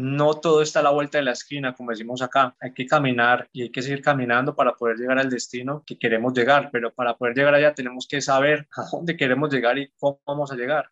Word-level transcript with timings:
no 0.00 0.34
todo 0.34 0.62
está 0.62 0.80
a 0.80 0.82
la 0.82 0.90
vuelta 0.90 1.18
de 1.18 1.24
la 1.24 1.32
esquina, 1.32 1.74
como 1.74 1.90
decimos 1.90 2.22
acá. 2.22 2.56
Hay 2.60 2.72
que 2.72 2.86
caminar 2.86 3.48
y 3.52 3.62
hay 3.62 3.70
que 3.70 3.82
seguir 3.82 4.00
caminando 4.00 4.56
para 4.56 4.74
poder 4.74 4.96
llegar 4.96 5.18
al 5.18 5.28
destino 5.28 5.82
que 5.86 5.98
queremos 5.98 6.32
llegar, 6.32 6.70
pero 6.72 6.92
para 6.92 7.16
poder 7.16 7.36
llegar 7.36 7.54
allá 7.54 7.74
tenemos 7.74 8.06
que 8.08 8.20
saber 8.22 8.66
a 8.76 8.82
dónde 8.90 9.16
queremos 9.16 9.52
llegar 9.52 9.78
y 9.78 9.92
cómo 9.98 10.20
vamos 10.26 10.50
a 10.52 10.56
llegar. 10.56 10.90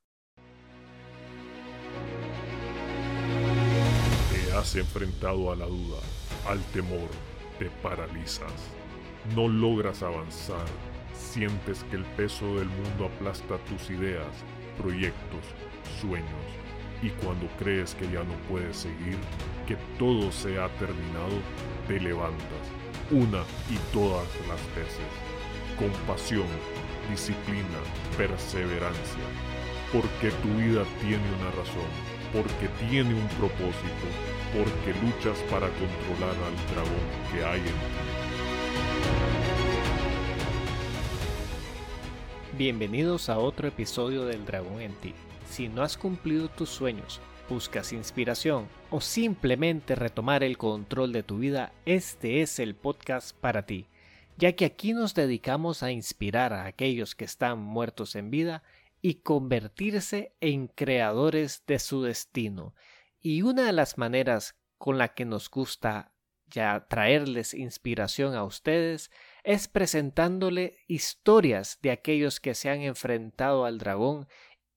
Te 4.30 4.52
has 4.52 4.76
enfrentado 4.76 5.52
a 5.52 5.56
la 5.56 5.66
duda, 5.66 6.00
al 6.46 6.60
temor, 6.72 7.08
te 7.58 7.70
paralizas. 7.82 8.52
No 9.34 9.48
logras 9.48 10.02
avanzar, 10.02 10.66
sientes 11.14 11.82
que 11.84 11.96
el 11.96 12.04
peso 12.16 12.44
del 12.56 12.68
mundo 12.68 13.06
aplasta 13.06 13.56
tus 13.64 13.90
ideas, 13.90 14.26
proyectos, 14.76 15.44
sueños 16.00 16.67
y 17.02 17.10
cuando 17.10 17.46
crees 17.58 17.94
que 17.94 18.06
ya 18.10 18.24
no 18.24 18.34
puedes 18.48 18.76
seguir, 18.76 19.18
que 19.66 19.76
todo 19.98 20.32
se 20.32 20.58
ha 20.58 20.68
terminado, 20.78 21.38
te 21.86 22.00
levantas 22.00 22.64
una 23.10 23.42
y 23.70 23.76
todas 23.92 24.26
las 24.48 24.60
veces. 24.74 25.06
Con 25.78 25.90
pasión, 26.06 26.46
disciplina, 27.10 27.78
perseverancia. 28.16 29.22
Porque 29.92 30.30
tu 30.42 30.48
vida 30.58 30.84
tiene 31.00 31.24
una 31.40 31.50
razón, 31.52 31.88
porque 32.32 32.68
tiene 32.86 33.14
un 33.14 33.28
propósito, 33.38 34.06
porque 34.52 34.92
luchas 35.00 35.38
para 35.50 35.68
controlar 35.68 36.36
al 36.44 36.56
dragón 36.74 37.08
que 37.32 37.44
hay 37.44 37.60
en 37.60 37.66
ti. 37.66 37.72
Bienvenidos 42.58 43.28
a 43.28 43.38
otro 43.38 43.68
episodio 43.68 44.24
del 44.24 44.44
Dragón 44.44 44.82
en 44.82 44.92
ti 44.94 45.14
si 45.48 45.68
no 45.68 45.82
has 45.82 45.96
cumplido 45.96 46.48
tus 46.48 46.68
sueños, 46.68 47.20
buscas 47.48 47.92
inspiración 47.92 48.68
o 48.90 49.00
simplemente 49.00 49.94
retomar 49.94 50.44
el 50.44 50.58
control 50.58 51.12
de 51.12 51.22
tu 51.22 51.38
vida, 51.38 51.72
este 51.86 52.42
es 52.42 52.58
el 52.58 52.74
podcast 52.74 53.36
para 53.36 53.64
ti, 53.64 53.86
ya 54.36 54.52
que 54.52 54.64
aquí 54.64 54.92
nos 54.92 55.14
dedicamos 55.14 55.82
a 55.82 55.90
inspirar 55.90 56.52
a 56.52 56.66
aquellos 56.66 57.14
que 57.14 57.24
están 57.24 57.58
muertos 57.58 58.14
en 58.14 58.30
vida 58.30 58.62
y 59.00 59.14
convertirse 59.14 60.34
en 60.40 60.68
creadores 60.68 61.64
de 61.66 61.78
su 61.78 62.02
destino. 62.02 62.74
Y 63.20 63.42
una 63.42 63.64
de 63.64 63.72
las 63.72 63.98
maneras 63.98 64.56
con 64.76 64.98
la 64.98 65.14
que 65.14 65.24
nos 65.24 65.50
gusta 65.50 66.12
ya 66.50 66.86
traerles 66.88 67.52
inspiración 67.52 68.34
a 68.34 68.44
ustedes 68.44 69.10
es 69.44 69.68
presentándole 69.68 70.78
historias 70.86 71.78
de 71.82 71.90
aquellos 71.90 72.40
que 72.40 72.54
se 72.54 72.70
han 72.70 72.80
enfrentado 72.80 73.64
al 73.64 73.78
dragón 73.78 74.26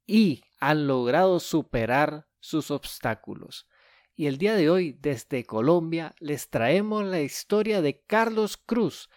y 0.06 0.44
han 0.60 0.88
logrado 0.88 1.40
superar 1.40 2.28
sus 2.40 2.72
obstáculos. 2.72 3.68
Y 4.16 4.28
el 4.28 4.38
día 4.38 4.56
de 4.56 4.70
hoy, 4.70 4.98
desde 5.00 5.46
Colombia, 5.46 6.16
les 6.20 6.50
traemos 6.50 7.04
la 7.06 7.22
historia 7.22 7.82
de 7.82 8.02
Carlos 8.02 8.58
Cruz, 8.58 9.10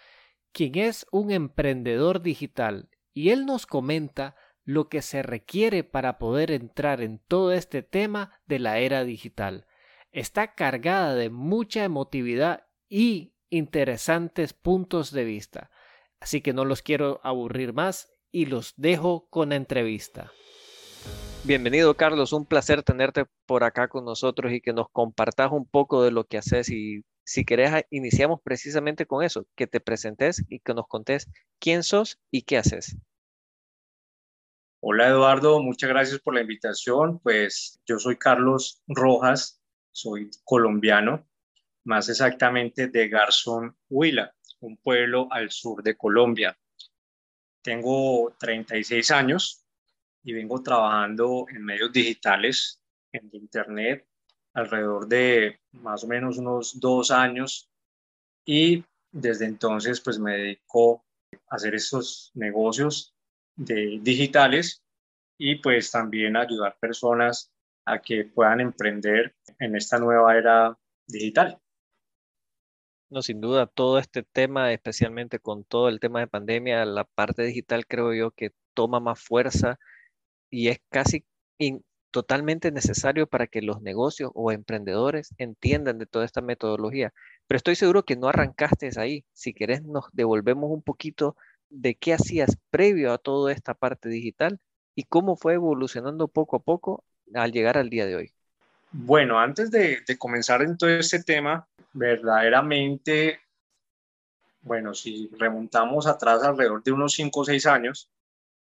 quien 0.53 0.79
es 0.79 1.07
un 1.11 1.31
emprendedor 1.31 2.23
digital, 2.23 2.89
y 3.13 3.31
él 3.31 3.45
nos 3.45 3.67
comenta 3.67 4.37
lo 4.65 4.89
que 4.89 5.03
se 5.03 5.23
requiere 5.23 5.85
para 5.85 6.19
poder 6.19 6.51
entrar 6.51 7.03
en 7.03 7.19
todo 7.19 7.53
este 7.53 7.83
tema 7.83 8.41
de 8.47 8.59
la 8.59 8.79
era 8.79 9.05
digital. 9.05 9.67
Está 10.11 10.55
cargada 10.55 11.15
de 11.15 11.29
mucha 11.29 11.85
emotividad 11.85 12.67
y 12.89 13.35
interesantes 13.51 14.53
puntos 14.53 15.11
de 15.11 15.25
vista. 15.25 15.71
Así 16.21 16.41
que 16.41 16.53
no 16.53 16.65
los 16.65 16.83
quiero 16.83 17.21
aburrir 17.23 17.73
más 17.73 18.11
y 18.31 18.47
los 18.47 18.75
dejo 18.77 19.29
con 19.29 19.51
la 19.51 19.57
entrevista. 19.57 20.33
Bienvenido, 21.47 21.95
Carlos. 21.95 22.33
Un 22.33 22.47
placer 22.47 22.83
tenerte 22.83 23.27
por 23.45 23.65
acá 23.65 23.89
con 23.89 24.07
nosotros 24.07 24.51
y 24.51 24.63
que 24.63 24.73
nos 24.73 24.89
compartas 24.89 25.53
un 25.53 25.67
poco 25.67 26.03
de 26.03 26.11
lo 26.11 26.25
que 26.25 26.39
haces. 26.39 26.71
Y 26.71 27.05
si 27.23 27.45
querés, 27.45 27.85
iniciamos 27.91 28.41
precisamente 28.43 29.05
con 29.05 29.23
eso, 29.23 29.47
que 29.55 29.67
te 29.67 29.79
presentes 29.79 30.43
y 30.49 30.61
que 30.61 30.73
nos 30.73 30.89
contés 30.89 31.29
quién 31.59 31.83
sos 31.83 32.19
y 32.31 32.43
qué 32.43 32.57
haces. 32.57 32.97
Hola, 34.81 35.09
Eduardo. 35.09 35.63
Muchas 35.63 35.91
gracias 35.91 36.19
por 36.21 36.33
la 36.33 36.41
invitación. 36.41 37.19
Pues 37.19 37.79
yo 37.85 37.99
soy 37.99 38.17
Carlos 38.17 38.83
Rojas, 38.89 39.61
soy 39.93 40.31
colombiano, 40.45 41.29
más 41.85 42.09
exactamente 42.09 42.89
de 42.89 43.09
Garzón, 43.11 43.77
Huila, 43.91 44.35
un 44.61 44.79
pueblo 44.79 45.29
al 45.31 45.51
sur 45.51 45.83
de 45.83 45.95
Colombia. 45.95 46.57
Tengo 47.61 48.35
36 48.39 49.11
años, 49.11 49.64
y 50.25 50.33
vengo 50.33 50.63
trabajando 50.63 51.47
en 51.51 51.65
medios 51.65 51.93
digitales, 51.93 52.81
en 53.13 53.29
Internet, 53.33 54.07
alrededor 54.55 55.07
de 55.07 55.61
más 55.73 56.03
o 56.05 56.09
menos 56.09 56.39
unos 56.39 56.81
dos 56.81 57.11
años 57.11 57.71
y 58.45 58.85
desde 59.13 59.45
entonces 59.45 60.01
pues 60.01 60.19
me 60.19 60.33
dedico 60.33 61.05
a 61.49 61.57
hacer 61.57 61.75
estos 61.75 62.31
negocios 62.35 63.15
de 63.55 64.01
digitales 64.03 64.83
y 65.39 65.57
pues 65.57 65.91
también 65.91 66.37
ayudar 66.37 66.77
personas 66.81 67.53
a 67.85 68.01
que 68.01 68.25
puedan 68.25 68.61
emprender 68.61 69.37
en 69.59 69.77
esta 69.77 69.99
nueva 69.99 70.37
era 70.37 70.79
digital. 71.07 71.61
No, 73.11 73.21
sin 73.23 73.41
duda, 73.41 73.67
todo 73.67 73.99
este 73.99 74.23
tema, 74.23 74.73
especialmente 74.73 75.39
con 75.39 75.65
todo 75.65 75.89
el 75.89 76.01
tema 76.01 76.21
de 76.21 76.27
pandemia, 76.27 76.85
la 76.87 77.05
parte 77.05 77.43
digital 77.43 77.87
creo 77.87 78.15
yo 78.15 78.31
que 78.31 78.53
toma 78.73 79.01
más 79.01 79.21
fuerza 79.21 79.79
y 80.55 80.69
es 80.69 80.81
casi 80.89 81.25
totalmente 82.13 82.71
necesario 82.71 83.27
para 83.27 83.49
que 83.49 83.61
los 83.61 83.83
negocios 83.83 84.31
o 84.35 84.53
emprendedores 84.53 85.35
entiendan 85.37 85.99
de 85.99 86.07
toda 86.07 86.25
esta 86.25 86.43
metodología. 86.43 87.13
Pero 87.49 87.57
estoy 87.57 87.75
seguro 87.75 88.05
que 88.05 88.15
no 88.15 88.29
arrancaste 88.29 88.89
ahí. 88.97 89.25
Si 89.33 89.53
querés, 89.53 89.83
nos 89.83 90.05
devolvemos 90.13 90.71
un 90.71 90.81
poquito 90.81 91.37
de 91.71 91.97
qué 91.97 92.15
hacías 92.15 92.57
previo 92.71 93.13
a 93.13 93.19
toda 93.19 93.51
esta 93.51 93.75
parte 93.75 94.09
digital 94.09 94.61
y 94.95 95.03
cómo 95.05 95.35
fue 95.35 95.55
evolucionando 95.55 96.29
poco 96.29 96.55
a 96.55 96.61
poco 96.61 97.03
al 97.35 97.51
llegar 97.51 97.77
al 97.77 97.91
día 97.91 98.07
de 98.07 98.15
hoy. 98.15 98.33
Bueno, 98.93 99.41
antes 99.41 99.73
de, 99.73 100.03
de 100.07 100.17
comenzar 100.17 100.63
en 100.63 100.79
todo 100.79 100.91
este 100.91 101.25
tema, 101.25 101.67
verdaderamente, 101.93 103.41
bueno, 104.61 104.95
si 104.95 105.29
remontamos 105.37 106.07
atrás 106.07 106.45
alrededor 106.45 106.81
de 106.85 106.93
unos 106.93 107.13
5 107.15 107.41
o 107.41 107.45
6 107.45 107.67
años, 107.67 108.09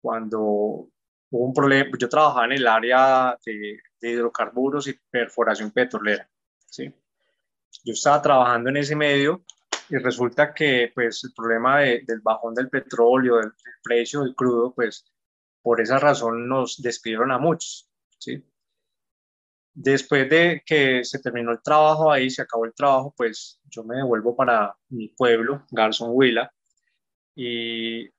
cuando 0.00 0.86
hubo 1.32 1.46
un 1.46 1.54
problema, 1.54 1.90
yo 1.98 2.08
trabajaba 2.08 2.44
en 2.44 2.52
el 2.52 2.66
área 2.66 3.36
de, 3.44 3.80
hidrocarburos 4.02 4.86
y 4.88 4.98
perforación 5.10 5.70
petrolera, 5.70 6.28
¿sí? 6.66 6.92
Yo 7.84 7.94
estaba 7.94 8.20
trabajando 8.20 8.68
en 8.68 8.76
ese 8.76 8.94
medio 8.94 9.42
y 9.88 9.96
resulta 9.96 10.52
que 10.52 10.92
pues 10.94 11.24
el 11.24 11.32
problema 11.34 11.80
del 11.80 12.20
bajón 12.22 12.54
del 12.54 12.68
petróleo, 12.68 13.36
del, 13.38 13.52
precio 13.82 14.22
del 14.22 14.34
crudo, 14.34 14.74
pues 14.74 15.04
por 15.62 15.80
esa 15.80 15.98
razón 15.98 16.48
nos 16.48 16.82
despidieron 16.82 17.32
a 17.32 17.38
muchos, 17.38 17.88
¿sí? 18.18 18.44
Después 19.74 20.28
de 20.28 20.62
que 20.66 21.02
se 21.02 21.18
terminó 21.20 21.50
el 21.52 21.62
trabajo 21.62 22.12
ahí, 22.12 22.28
se 22.28 22.42
acabó 22.42 22.66
el 22.66 22.74
trabajo, 22.74 23.14
pues 23.16 23.58
yo 23.70 23.84
me 23.84 23.96
devuelvo 23.96 24.36
para 24.36 24.76
mi 24.90 25.08
pueblo, 25.08 25.64
Garzón 25.70 26.10
Huila, 26.12 26.52
y 27.34 28.10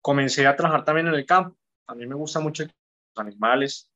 comencé 0.00 0.48
a 0.48 0.56
trabajar 0.56 0.84
también 0.84 1.06
en 1.06 1.14
el 1.14 1.26
campo 1.26 1.56
a 1.86 1.94
mí 1.94 2.06
me 2.06 2.14
gusta 2.14 2.40
mucho 2.40 2.64
los 2.64 2.72
animales 3.16 3.90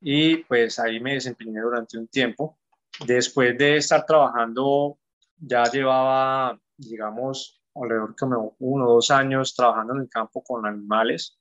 y 0.00 0.38
pues 0.44 0.78
ahí 0.78 1.00
me 1.00 1.14
desempeñé 1.14 1.60
durante 1.60 1.98
un 1.98 2.08
tiempo. 2.08 2.58
Después 3.06 3.56
de 3.58 3.76
estar 3.76 4.04
trabajando, 4.06 4.98
ya 5.36 5.64
llevaba, 5.64 6.58
digamos, 6.76 7.60
alrededor 7.74 8.14
de 8.14 8.26
uno 8.58 8.88
o 8.88 8.94
dos 8.94 9.10
años 9.10 9.54
trabajando 9.54 9.94
en 9.94 10.02
el 10.02 10.08
campo 10.08 10.42
con 10.42 10.66
animales 10.66 11.38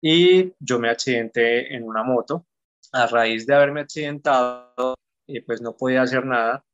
y 0.00 0.52
yo 0.60 0.78
me 0.78 0.90
accidenté 0.90 1.74
en 1.74 1.84
una 1.84 2.02
moto. 2.02 2.46
A 2.92 3.06
raíz 3.06 3.46
de 3.46 3.54
haberme 3.54 3.80
accidentado, 3.82 4.94
eh, 5.26 5.42
pues 5.44 5.60
no 5.60 5.76
podía 5.76 6.02
hacer 6.02 6.24
nada. 6.24 6.64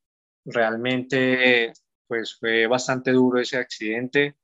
Realmente, 0.44 1.72
pues 2.06 2.36
fue 2.38 2.66
bastante 2.66 3.12
duro 3.12 3.40
ese 3.40 3.56
accidente. 3.56 4.36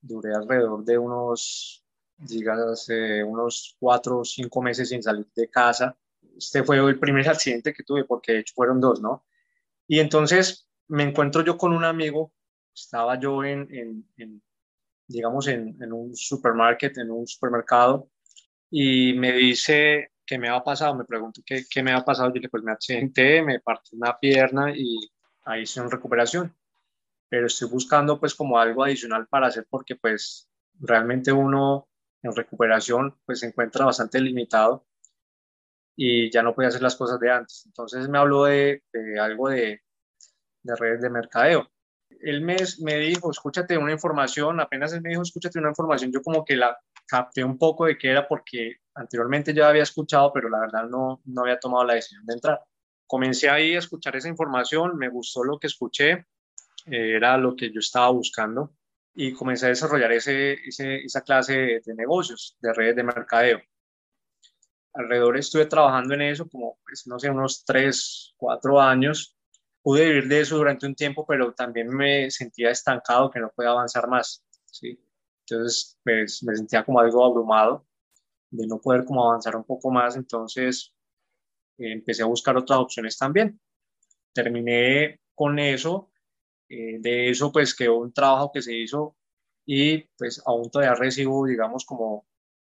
Duré 0.00 0.34
alrededor 0.34 0.84
de 0.84 0.98
unos 0.98 1.84
hace 2.72 3.22
unos 3.22 3.76
cuatro 3.78 4.18
o 4.20 4.24
cinco 4.24 4.62
meses 4.62 4.88
sin 4.88 5.02
salir 5.02 5.26
de 5.34 5.48
casa. 5.48 5.96
Este 6.36 6.62
fue 6.62 6.78
el 6.78 6.98
primer 6.98 7.28
accidente 7.28 7.72
que 7.72 7.82
tuve, 7.82 8.04
porque 8.04 8.32
de 8.32 8.38
hecho 8.40 8.54
fueron 8.54 8.80
dos, 8.80 9.00
¿no? 9.00 9.24
Y 9.86 10.00
entonces 10.00 10.68
me 10.88 11.02
encuentro 11.02 11.42
yo 11.42 11.56
con 11.56 11.72
un 11.72 11.84
amigo, 11.84 12.32
estaba 12.74 13.18
yo 13.18 13.42
en, 13.44 13.68
en, 14.16 14.42
digamos, 15.06 15.48
en, 15.48 15.76
en, 15.82 15.92
un 15.92 16.14
supermarket, 16.14 16.98
en 16.98 17.10
un 17.10 17.26
supermercado, 17.26 18.10
y 18.70 19.14
me 19.14 19.32
dice 19.32 20.12
qué 20.26 20.38
me 20.38 20.48
ha 20.48 20.62
pasado, 20.62 20.94
me 20.94 21.04
pregunto 21.04 21.40
qué, 21.44 21.64
qué 21.68 21.82
me 21.82 21.92
ha 21.92 22.04
pasado, 22.04 22.32
yo 22.32 22.40
le 22.40 22.48
pues 22.48 22.62
me 22.62 22.72
accidenté, 22.72 23.42
me 23.42 23.60
partí 23.60 23.96
una 23.96 24.18
pierna 24.18 24.76
y 24.76 24.98
ahí 25.44 25.62
estoy 25.62 25.84
en 25.84 25.90
recuperación, 25.90 26.54
pero 27.28 27.46
estoy 27.46 27.68
buscando 27.68 28.20
pues 28.20 28.34
como 28.34 28.58
algo 28.58 28.84
adicional 28.84 29.26
para 29.26 29.46
hacer 29.46 29.66
porque 29.70 29.96
pues 29.96 30.48
realmente 30.80 31.32
uno 31.32 31.88
en 32.22 32.34
recuperación, 32.34 33.16
pues 33.24 33.40
se 33.40 33.46
encuentra 33.46 33.84
bastante 33.84 34.20
limitado. 34.20 34.84
y 36.00 36.30
ya 36.30 36.42
no 36.44 36.54
podía 36.54 36.68
hacer 36.68 36.82
las 36.82 36.94
cosas 36.94 37.18
de 37.18 37.30
antes. 37.30 37.64
Entonces 37.66 38.08
me 38.08 38.18
habló 38.18 38.44
de, 38.44 38.82
algo 39.20 39.48
de, 39.48 39.82
de, 40.62 40.76
redes 40.76 41.02
de 41.02 41.10
mercadeo. 41.10 41.68
Él 42.20 42.40
me, 42.42 42.56
me 42.80 42.98
dijo, 42.98 43.30
escúchate 43.30 43.76
una 43.76 43.92
información, 43.92 44.60
apenas 44.60 44.92
él 44.92 45.02
me 45.02 45.10
dijo, 45.10 45.22
escúchate 45.22 45.58
una 45.58 45.70
información, 45.70 46.12
yo 46.12 46.22
como 46.22 46.44
que 46.44 46.56
la 46.56 46.78
capté 47.06 47.42
un 47.42 47.58
poco 47.58 47.86
de 47.86 47.98
qué 47.98 48.10
era 48.10 48.28
porque 48.28 48.76
anteriormente 48.94 49.52
ya 49.52 49.68
había 49.68 49.82
escuchado, 49.82 50.32
pero 50.32 50.48
la 50.48 50.60
verdad 50.60 50.84
no, 50.84 51.20
no 51.24 51.42
había 51.42 51.58
tomado 51.58 51.84
la 51.84 51.94
decisión 51.94 52.24
de 52.26 52.34
entrar. 52.34 52.60
Comencé 53.06 53.50
ahí 53.50 53.74
a 53.74 53.80
escuchar 53.80 54.14
esa 54.14 54.28
información, 54.28 54.96
me 54.96 55.08
gustó 55.08 55.42
lo 55.42 55.58
que 55.58 55.66
escuché, 55.66 56.26
eh, 56.86 57.16
era 57.16 57.36
lo 57.38 57.56
que 57.56 57.72
yo 57.72 57.80
estaba 57.80 58.10
buscando 58.10 58.72
y 59.20 59.32
comencé 59.32 59.66
a 59.66 59.70
desarrollar 59.70 60.12
ese, 60.12 60.54
ese, 60.66 61.04
esa 61.04 61.22
clase 61.22 61.80
de 61.84 61.94
negocios, 61.94 62.56
de 62.60 62.72
redes 62.72 62.96
de 62.96 63.02
mercadeo 63.02 63.60
alrededor 64.98 65.36
estuve 65.36 65.66
trabajando 65.66 66.14
en 66.14 66.22
eso 66.22 66.48
como, 66.48 66.78
pues, 66.84 67.06
no 67.06 67.18
sé, 67.18 67.30
unos 67.30 67.64
tres, 67.64 68.34
cuatro 68.36 68.80
años. 68.80 69.36
Pude 69.80 70.04
vivir 70.04 70.28
de 70.28 70.40
eso 70.40 70.56
durante 70.56 70.86
un 70.86 70.94
tiempo, 70.94 71.24
pero 71.26 71.54
también 71.54 71.88
me 71.88 72.30
sentía 72.30 72.70
estancado, 72.70 73.30
que 73.30 73.38
no 73.38 73.50
podía 73.54 73.70
avanzar 73.70 74.08
más, 74.08 74.44
¿sí? 74.66 75.00
Entonces, 75.48 75.98
pues 76.02 76.42
me 76.42 76.54
sentía 76.56 76.84
como 76.84 77.00
algo 77.00 77.24
abrumado 77.24 77.86
de 78.50 78.66
no 78.66 78.80
poder 78.80 79.04
como 79.04 79.24
avanzar 79.24 79.56
un 79.56 79.64
poco 79.64 79.90
más, 79.90 80.16
entonces 80.16 80.92
eh, 81.78 81.92
empecé 81.92 82.22
a 82.22 82.26
buscar 82.26 82.56
otras 82.56 82.80
opciones 82.80 83.16
también. 83.16 83.60
Terminé 84.32 85.20
con 85.34 85.58
eso, 85.58 86.10
eh, 86.68 86.98
de 87.00 87.30
eso 87.30 87.52
pues 87.52 87.74
quedó 87.74 87.98
un 87.98 88.12
trabajo 88.12 88.50
que 88.52 88.62
se 88.62 88.76
hizo 88.76 89.16
y 89.66 89.98
pues 90.16 90.42
aún 90.46 90.70
todavía 90.70 90.94
recibo, 90.94 91.46
digamos, 91.46 91.84
como 91.84 92.26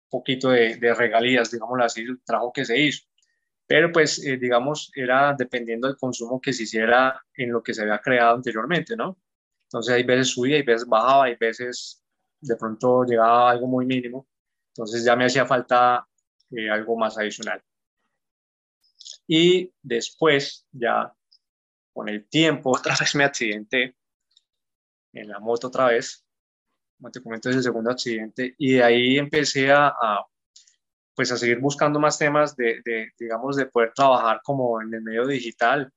poquito 0.09 0.49
de, 0.49 0.93
regalías, 0.93 1.51
digámoslo 1.51 1.83
así, 1.83 2.01
el 2.01 2.21
trabajo 2.23 2.53
que 2.53 2.65
se 2.65 2.79
hizo. 2.79 3.05
Pero 3.65 3.91
pues, 3.91 4.23
eh, 4.25 4.37
digamos, 4.37 4.91
era 4.95 5.33
dependiendo 5.37 5.87
del 5.87 5.97
consumo 5.97 6.41
que 6.41 6.53
se 6.53 6.63
hiciera 6.63 7.19
en 7.35 7.51
lo 7.51 7.63
que 7.63 7.73
se 7.73 7.83
había 7.83 7.99
creado 7.99 8.35
anteriormente, 8.35 8.95
¿no? 8.95 9.17
Entonces, 9.63 9.95
hay 9.95 10.03
veces 10.03 10.29
subía, 10.29 10.57
hay 10.57 10.63
veces 10.63 10.87
bajaba, 10.87 11.25
hay 11.25 11.35
veces 11.35 12.03
de 12.41 12.55
pronto 12.57 13.05
llegaba 13.05 13.51
algo 13.51 13.67
muy 13.67 13.85
mínimo. 13.85 14.27
Entonces, 14.75 15.05
ya 15.05 15.15
me 15.15 15.25
hacía 15.25 15.45
falta 15.45 16.07
eh, 16.51 16.69
algo 16.69 16.97
más 16.97 17.17
adicional. 17.17 17.63
Y 19.27 19.73
después, 19.81 20.67
ya 20.71 21.13
con 21.93 22.09
el 22.09 22.27
tiempo, 22.27 22.71
otra 22.77 22.95
vez 22.99 23.15
me 23.15 23.23
accidenté 23.23 23.95
en 25.13 25.27
la 25.27 25.39
moto 25.39 25.67
otra 25.67 25.87
vez 25.87 26.25
como 27.01 27.11
te 27.11 27.23
comento, 27.23 27.49
es 27.49 27.55
el 27.55 27.63
segundo 27.63 27.89
accidente, 27.89 28.53
y 28.59 28.73
de 28.73 28.83
ahí 28.83 29.17
empecé 29.17 29.71
a, 29.71 29.91
pues 31.15 31.31
a 31.31 31.37
seguir 31.37 31.59
buscando 31.59 31.99
más 31.99 32.19
temas 32.19 32.55
de, 32.55 32.79
de, 32.85 33.09
digamos, 33.19 33.55
de 33.55 33.65
poder 33.65 33.91
trabajar 33.95 34.39
como 34.43 34.79
en 34.83 34.93
el 34.93 35.01
medio 35.01 35.25
digital, 35.25 35.91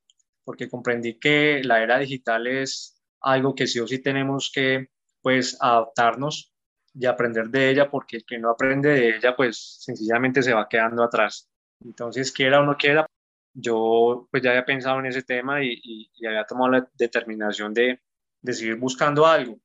porque 0.45 0.67
comprendí 0.67 1.19
que 1.19 1.61
la 1.63 1.83
era 1.83 1.99
digital 1.99 2.47
es 2.47 3.03
algo 3.21 3.55
que 3.55 3.67
sí 3.67 3.81
o 3.81 3.87
sí 3.87 3.99
tenemos 3.99 4.51
que, 4.53 4.89
pues, 5.21 5.59
adaptarnos 5.61 6.55
y 6.95 7.05
aprender 7.05 7.51
de 7.51 7.69
ella, 7.69 7.91
porque 7.91 8.17
el 8.17 8.25
que 8.25 8.39
no 8.39 8.49
aprende 8.49 8.89
de 8.89 9.17
ella, 9.17 9.37
pues, 9.37 9.77
sencillamente 9.81 10.43
se 10.43 10.55
va 10.55 10.69
quedando 10.71 11.03
atrás. 11.03 11.51
Entonces, 11.85 12.33
quiera 12.33 12.61
o 12.61 12.65
no 12.65 12.79
quiera, 12.79 13.07
yo 13.55 14.29
pues 14.31 14.43
ya 14.43 14.51
había 14.51 14.65
pensado 14.65 14.99
en 15.01 15.07
ese 15.07 15.23
tema 15.23 15.63
y, 15.63 15.81
y, 15.83 16.11
y 16.15 16.27
había 16.27 16.45
tomado 16.45 16.73
la 16.73 16.89
determinación 16.95 17.73
de, 17.73 18.01
de 18.43 18.53
seguir 18.53 18.77
buscando 18.77 19.27
algo 19.27 19.59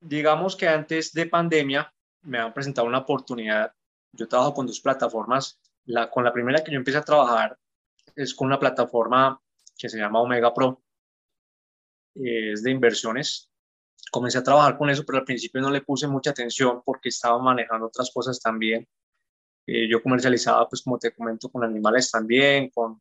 digamos 0.00 0.56
que 0.56 0.66
antes 0.66 1.12
de 1.12 1.26
pandemia 1.26 1.92
me 2.22 2.38
han 2.38 2.52
presentado 2.52 2.86
una 2.86 2.98
oportunidad. 2.98 3.72
Yo 4.12 4.26
trabajo 4.26 4.54
con 4.54 4.66
dos 4.66 4.80
plataformas. 4.80 5.60
La, 5.84 6.10
con 6.10 6.24
la 6.24 6.32
primera 6.32 6.62
que 6.62 6.72
yo 6.72 6.76
empecé 6.76 6.98
a 6.98 7.02
trabajar 7.02 7.58
es 8.14 8.34
con 8.34 8.46
una 8.46 8.58
plataforma 8.58 9.40
que 9.78 9.88
se 9.88 9.98
llama 9.98 10.20
Omega 10.20 10.52
Pro. 10.52 10.82
Es 12.14 12.62
de 12.62 12.70
inversiones. 12.70 13.50
Comencé 14.10 14.38
a 14.38 14.42
trabajar 14.42 14.76
con 14.76 14.90
eso, 14.90 15.04
pero 15.06 15.18
al 15.18 15.24
principio 15.24 15.60
no 15.60 15.70
le 15.70 15.82
puse 15.82 16.08
mucha 16.08 16.30
atención 16.30 16.82
porque 16.84 17.10
estaba 17.10 17.38
manejando 17.38 17.86
otras 17.86 18.10
cosas 18.12 18.40
también. 18.40 18.88
Eh, 19.72 19.88
yo 19.88 20.02
comercializaba, 20.02 20.68
pues 20.68 20.82
como 20.82 20.98
te 20.98 21.12
comento, 21.12 21.48
con 21.48 21.62
animales 21.62 22.10
también, 22.10 22.70
con, 22.70 23.00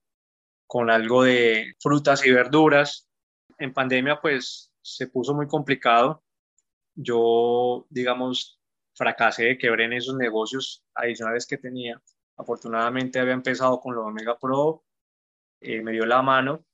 con 0.67 0.89
algo 0.91 1.23
de 1.23 1.73
frutas 1.79 2.23
y 2.25 2.31
verduras. 2.31 3.09
En 3.57 3.73
pandemia, 3.73 4.21
pues 4.21 4.71
se 4.81 5.07
puso 5.07 5.33
muy 5.33 5.47
complicado 5.47 6.23
yo, 7.01 7.87
digamos, 7.89 8.59
fracasé, 8.93 9.57
quebré 9.57 9.85
en 9.85 9.93
esos 9.93 10.15
negocios 10.15 10.83
adicionales 10.93 11.47
que 11.47 11.57
tenía. 11.57 12.01
Afortunadamente 12.37 13.19
había 13.19 13.33
empezado 13.33 13.79
con 13.79 13.95
lo 13.95 14.05
Omega 14.05 14.37
Pro, 14.37 14.83
eh, 15.61 15.81
me 15.81 15.93
dio 15.93 16.05
la 16.05 16.21
mano. 16.21 16.65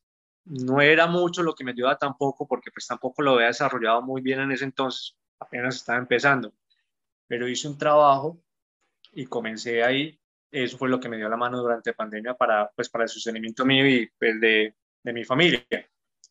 No 0.45 0.81
era 0.81 1.07
mucho 1.07 1.43
lo 1.43 1.53
que 1.53 1.63
me 1.63 1.71
ayuda 1.71 1.97
tampoco, 1.97 2.47
porque 2.47 2.71
pues 2.71 2.87
tampoco 2.87 3.21
lo 3.21 3.33
había 3.33 3.47
desarrollado 3.47 4.01
muy 4.01 4.21
bien 4.21 4.39
en 4.39 4.51
ese 4.51 4.65
entonces, 4.65 5.15
apenas 5.39 5.75
estaba 5.75 5.99
empezando. 5.99 6.53
Pero 7.27 7.47
hice 7.47 7.67
un 7.67 7.77
trabajo 7.77 8.39
y 9.15 9.25
comencé 9.25 9.83
ahí. 9.83 10.19
Eso 10.51 10.77
fue 10.77 10.89
lo 10.89 10.99
que 10.99 11.09
me 11.09 11.17
dio 11.17 11.27
la 11.27 11.37
mano 11.37 11.59
durante 11.59 11.89
la 11.89 11.95
pandemia 11.95 12.35
para, 12.35 12.71
pues, 12.75 12.89
para 12.89 13.05
el 13.05 13.09
sostenimiento 13.09 13.65
mío 13.65 13.87
y 13.87 14.09
pues, 14.17 14.39
de, 14.39 14.75
de 15.03 15.13
mi 15.13 15.23
familia. 15.25 15.65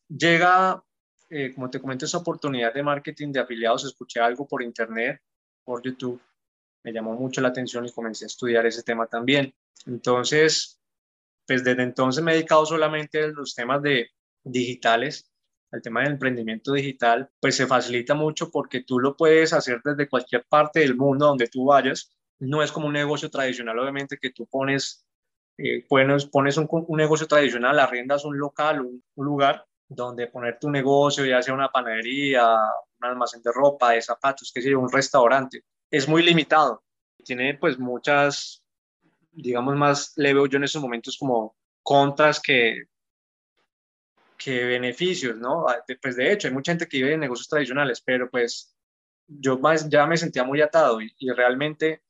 Llega 0.07 0.81
eh, 1.29 1.51
como 1.53 1.69
te 1.69 1.81
comento, 1.81 2.05
esa 2.05 2.19
oportunidad 2.19 2.73
de 2.73 2.83
marketing 2.83 3.31
de 3.31 3.39
afiliados, 3.39 3.83
escuché 3.83 4.19
algo 4.19 4.47
por 4.47 4.61
internet, 4.61 5.21
por 5.63 5.81
YouTube, 5.81 6.21
me 6.83 6.93
llamó 6.93 7.13
mucho 7.15 7.41
la 7.41 7.47
atención 7.47 7.85
y 7.85 7.91
comencé 7.91 8.25
a 8.25 8.27
estudiar 8.27 8.65
ese 8.65 8.83
tema 8.83 9.07
también. 9.07 9.53
Entonces, 9.87 10.79
pues 11.47 11.63
desde 11.63 11.81
entonces 11.81 12.23
me 12.23 12.31
he 12.31 12.35
dedicado 12.35 12.65
solamente 12.65 13.23
a 13.23 13.27
los 13.27 13.55
temas 13.55 13.81
de 13.81 14.11
digitales, 14.43 15.31
al 15.71 15.81
tema 15.81 16.03
del 16.03 16.13
emprendimiento 16.13 16.73
digital, 16.73 17.29
pues 17.39 17.55
se 17.55 17.65
facilita 17.65 18.13
mucho 18.13 18.51
porque 18.51 18.83
tú 18.83 18.99
lo 18.99 19.17
puedes 19.17 19.51
hacer 19.51 19.81
desde 19.83 20.07
cualquier 20.07 20.45
parte 20.47 20.81
del 20.81 20.95
mundo 20.95 21.25
donde 21.25 21.47
tú 21.47 21.65
vayas. 21.65 22.14
No 22.39 22.61
es 22.61 22.71
como 22.71 22.87
un 22.87 22.93
negocio 22.93 23.29
tradicional, 23.29 23.79
obviamente, 23.79 24.17
que 24.17 24.31
tú 24.31 24.45
pones, 24.47 25.05
eh, 25.57 25.85
pones, 25.87 26.57
un, 26.57 26.97
negocio 26.97 27.27
tradicional, 27.27 27.79
arriendas 27.79 28.25
un 28.25 28.37
local, 28.37 28.81
un, 28.81 29.03
lugar, 29.15 29.65
donde 29.87 30.27
poner 30.27 30.59
tu 30.59 30.69
negocio, 30.69 31.25
ya 31.25 31.41
sea 31.41 31.53
una 31.53 31.69
panadería, 31.69 32.45
un 32.99 33.05
almacén 33.07 33.41
de 33.41 33.51
ropa, 33.53 33.91
de 33.91 34.01
zapatos, 34.01 34.51
que 34.53 34.61
sea 34.61 34.77
un 34.77 34.91
restaurante, 34.91 35.63
es 35.89 36.07
muy 36.07 36.23
limitado. 36.23 36.83
Tiene 37.23 37.55
pues 37.55 37.79
muchas, 37.79 38.63
digamos 39.31 39.75
más, 39.75 40.13
le 40.17 40.33
veo 40.33 40.45
yo 40.47 40.57
en 40.57 40.65
esos 40.65 40.81
momentos 40.81 41.17
como 41.17 41.55
contras 41.81 42.39
que, 42.39 42.85
que 44.37 44.65
beneficios, 44.65 45.37
¿no? 45.37 45.67
Ah, 45.67 45.83
pues 46.01 46.15
de 46.17 46.31
hecho, 46.31 46.47
hay 46.47 46.53
mucha 46.53 46.73
gente 46.73 46.87
que 46.87 46.97
vive 46.97 47.13
en 47.13 47.21
negocios 47.21 47.47
tradicionales, 47.47 48.01
pero 48.01 48.29
pues 48.29 48.75
yo 49.27 49.57
más, 49.57 49.89
ya 49.89 50.05
me 50.05 50.17
sentía 50.17 50.43
muy 50.43 50.61
atado 50.61 50.99
y 51.01 51.29
realmente 51.31 52.04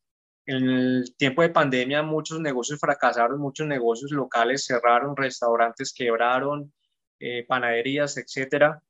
en 0.46 0.70
el 0.70 1.16
tiempo 1.18 1.42
de 1.42 1.50
pandemia 1.50 2.04
muchos 2.04 2.40
negocios 2.40 2.80
fracasaron, 2.80 3.40
muchos 3.40 3.68
negocios 3.68 4.12
locales 4.12 4.66
cerraron, 4.66 5.16
restaurantes 5.16 5.94
quebraron, 5.94 6.72
eh, 7.20 7.46
panaderías, 7.48 8.18
etcétera. 8.18 8.82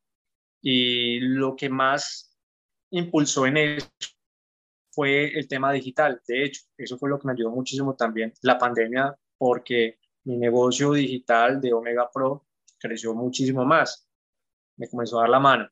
Y 0.61 1.19
lo 1.19 1.55
que 1.55 1.69
más 1.69 2.35
impulsó 2.89 3.45
en 3.45 3.57
eso 3.57 3.87
fue 4.91 5.37
el 5.37 5.47
tema 5.47 5.71
digital. 5.71 6.21
De 6.27 6.45
hecho, 6.45 6.61
eso 6.77 6.97
fue 6.97 7.09
lo 7.09 7.19
que 7.19 7.27
me 7.27 7.33
ayudó 7.33 7.51
muchísimo 7.51 7.95
también 7.95 8.33
la 8.41 8.57
pandemia, 8.57 9.15
porque 9.37 9.99
mi 10.23 10.37
negocio 10.37 10.93
digital 10.93 11.61
de 11.61 11.73
Omega 11.73 12.09
Pro 12.11 12.45
creció 12.79 13.13
muchísimo 13.13 13.65
más. 13.65 14.07
Me 14.77 14.89
comenzó 14.89 15.19
a 15.19 15.21
dar 15.21 15.29
la 15.29 15.39
mano. 15.39 15.69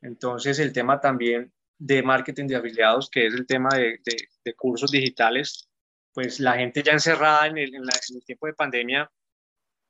Entonces, 0.00 0.58
el 0.58 0.72
tema 0.72 1.00
también 1.00 1.52
de 1.78 2.02
marketing 2.02 2.46
de 2.46 2.56
afiliados, 2.56 3.10
que 3.10 3.26
es 3.26 3.34
el 3.34 3.46
tema 3.46 3.68
de, 3.76 4.00
de, 4.44 4.54
cursos 4.54 4.90
digitales, 4.90 5.68
pues 6.12 6.40
la 6.40 6.54
gente 6.54 6.82
ya 6.82 6.92
encerrada 6.92 7.46
en 7.46 7.58
el, 7.58 7.74
en, 7.74 7.82
el 7.82 8.24
tiempo 8.24 8.46
de 8.46 8.54
pandemia, 8.54 9.10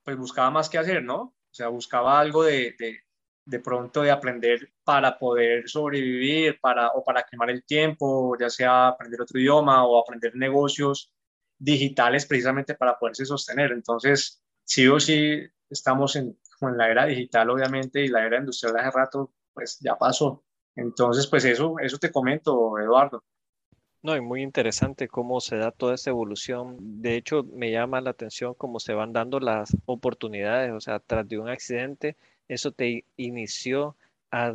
pues 0.03 0.17
buscaba 0.17 0.51
más 0.51 0.69
que 0.69 0.77
hacer, 0.77 1.03
¿no? 1.03 1.21
O 1.21 1.53
sea, 1.53 1.69
buscaba 1.69 2.19
algo 2.19 2.43
de, 2.43 2.75
de, 2.77 2.99
de 3.45 3.59
pronto 3.59 4.01
de 4.01 4.11
aprender 4.11 4.73
para 4.83 5.17
poder 5.17 5.69
sobrevivir 5.69 6.59
para, 6.59 6.89
o 6.89 7.03
para 7.03 7.23
quemar 7.23 7.49
el 7.49 7.63
tiempo, 7.63 8.37
ya 8.37 8.49
sea 8.49 8.89
aprender 8.89 9.21
otro 9.21 9.39
idioma 9.39 9.85
o 9.85 9.99
aprender 9.99 10.35
negocios 10.35 11.13
digitales 11.57 12.25
precisamente 12.25 12.75
para 12.75 12.97
poderse 12.99 13.25
sostener. 13.25 13.71
Entonces, 13.71 14.43
sí 14.65 14.87
o 14.87 14.99
sí 14.99 15.41
estamos 15.69 16.15
en, 16.17 16.37
en 16.61 16.77
la 16.77 16.89
era 16.89 17.05
digital, 17.05 17.49
obviamente, 17.49 18.03
y 18.03 18.09
la 18.09 18.25
era 18.25 18.37
industrial 18.37 18.77
hace 18.77 18.91
rato, 18.91 19.33
pues 19.53 19.79
ya 19.79 19.95
pasó. 19.95 20.43
Entonces, 20.77 21.27
pues 21.27 21.43
eso, 21.43 21.75
eso 21.79 21.97
te 21.97 22.11
comento, 22.11 22.79
Eduardo. 22.79 23.23
No, 24.03 24.15
y 24.15 24.21
muy 24.21 24.43
interesante 24.43 25.07
cómo 25.07 25.41
se 25.41 25.57
da 25.57 25.71
toda 25.71 25.95
esa 25.95 26.11
evolución. 26.11 26.77
De 26.79 27.15
hecho, 27.17 27.43
me 27.43 27.71
llama 27.71 27.99
la 27.99 28.11
atención 28.11 28.53
cómo 28.53 28.79
se 28.79 28.93
van 28.93 29.11
dando 29.11 29.39
las 29.39 29.75
oportunidades. 29.85 30.71
O 30.71 30.79
sea, 30.79 30.99
tras 30.99 31.27
de 31.27 31.39
un 31.39 31.49
accidente, 31.49 32.15
eso 32.47 32.71
te 32.71 33.03
inició 33.17 33.95
a 34.31 34.53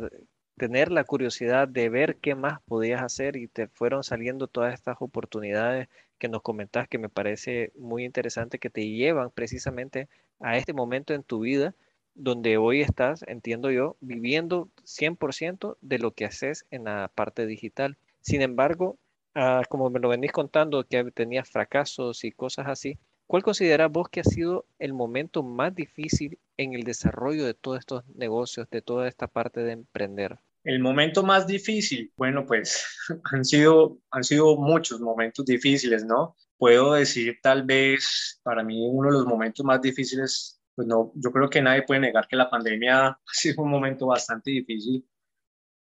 tener 0.57 0.91
la 0.91 1.03
curiosidad 1.03 1.67
de 1.67 1.89
ver 1.89 2.15
qué 2.17 2.35
más 2.35 2.61
podías 2.61 3.01
hacer 3.01 3.35
y 3.35 3.47
te 3.47 3.67
fueron 3.67 4.03
saliendo 4.03 4.47
todas 4.47 4.73
estas 4.73 4.97
oportunidades 4.99 5.89
que 6.17 6.29
nos 6.29 6.41
comentas 6.41 6.87
que 6.87 6.97
me 6.97 7.09
parece 7.09 7.71
muy 7.75 8.05
interesante 8.05 8.59
que 8.59 8.69
te 8.69 8.87
llevan 8.87 9.29
precisamente 9.29 10.07
a 10.39 10.57
este 10.57 10.73
momento 10.73 11.13
en 11.13 11.23
tu 11.23 11.41
vida 11.41 11.75
donde 12.15 12.57
hoy 12.57 12.81
estás, 12.81 13.23
entiendo 13.27 13.71
yo, 13.71 13.97
viviendo 14.01 14.69
100% 14.83 15.77
de 15.81 15.99
lo 15.99 16.11
que 16.11 16.25
haces 16.25 16.65
en 16.71 16.85
la 16.85 17.11
parte 17.13 17.45
digital. 17.45 17.97
Sin 18.21 18.41
embargo, 18.41 18.97
ah, 19.35 19.63
como 19.69 19.89
me 19.89 19.99
lo 19.99 20.09
venís 20.09 20.31
contando, 20.31 20.83
que 20.83 21.03
tenías 21.11 21.49
fracasos 21.49 22.23
y 22.23 22.31
cosas 22.31 22.67
así, 22.67 22.97
¿cuál 23.27 23.43
consideras 23.43 23.91
vos 23.91 24.09
que 24.09 24.19
ha 24.19 24.23
sido 24.23 24.65
el 24.79 24.93
momento 24.93 25.43
más 25.43 25.73
difícil 25.75 26.37
en 26.57 26.73
el 26.73 26.83
desarrollo 26.83 27.45
de 27.45 27.53
todos 27.53 27.79
estos 27.79 28.03
negocios, 28.15 28.69
de 28.69 28.81
toda 28.81 29.07
esta 29.07 29.27
parte 29.27 29.61
de 29.61 29.73
emprender? 29.73 30.37
El 30.63 30.79
momento 30.79 31.23
más 31.23 31.45
difícil, 31.45 32.11
bueno, 32.15 32.45
pues 32.45 32.85
han 33.33 33.43
sido, 33.43 33.97
han 34.11 34.23
sido 34.23 34.55
muchos 34.55 35.01
momentos 35.01 35.45
difíciles, 35.45 36.05
¿no? 36.05 36.35
Puedo 36.57 36.93
decir 36.93 37.39
tal 37.41 37.63
vez 37.63 38.39
para 38.43 38.63
mí 38.63 38.87
uno 38.89 39.09
de 39.09 39.17
los 39.17 39.25
momentos 39.25 39.65
más 39.65 39.81
difíciles, 39.81 40.61
pues 40.75 40.87
no, 40.87 41.11
yo 41.15 41.31
creo 41.31 41.49
que 41.49 41.61
nadie 41.61 41.83
puede 41.83 42.01
negar 42.01 42.27
que 42.27 42.35
la 42.35 42.49
pandemia 42.49 43.07
ha 43.07 43.19
sido 43.31 43.63
un 43.63 43.71
momento 43.71 44.07
bastante 44.07 44.51
difícil, 44.51 45.07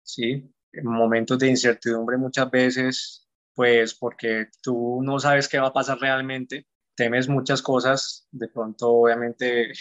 ¿sí? 0.03 0.49
Momentos 0.83 1.39
de 1.39 1.49
incertidumbre 1.49 2.17
muchas 2.17 2.49
veces, 2.49 3.27
pues 3.55 3.93
porque 3.93 4.47
tú 4.63 5.01
no 5.03 5.19
sabes 5.19 5.47
qué 5.47 5.59
va 5.59 5.67
a 5.67 5.73
pasar 5.73 5.99
realmente, 5.99 6.67
temes 6.95 7.27
muchas 7.27 7.61
cosas, 7.61 8.27
de 8.31 8.47
pronto 8.47 8.89
obviamente 8.89 9.73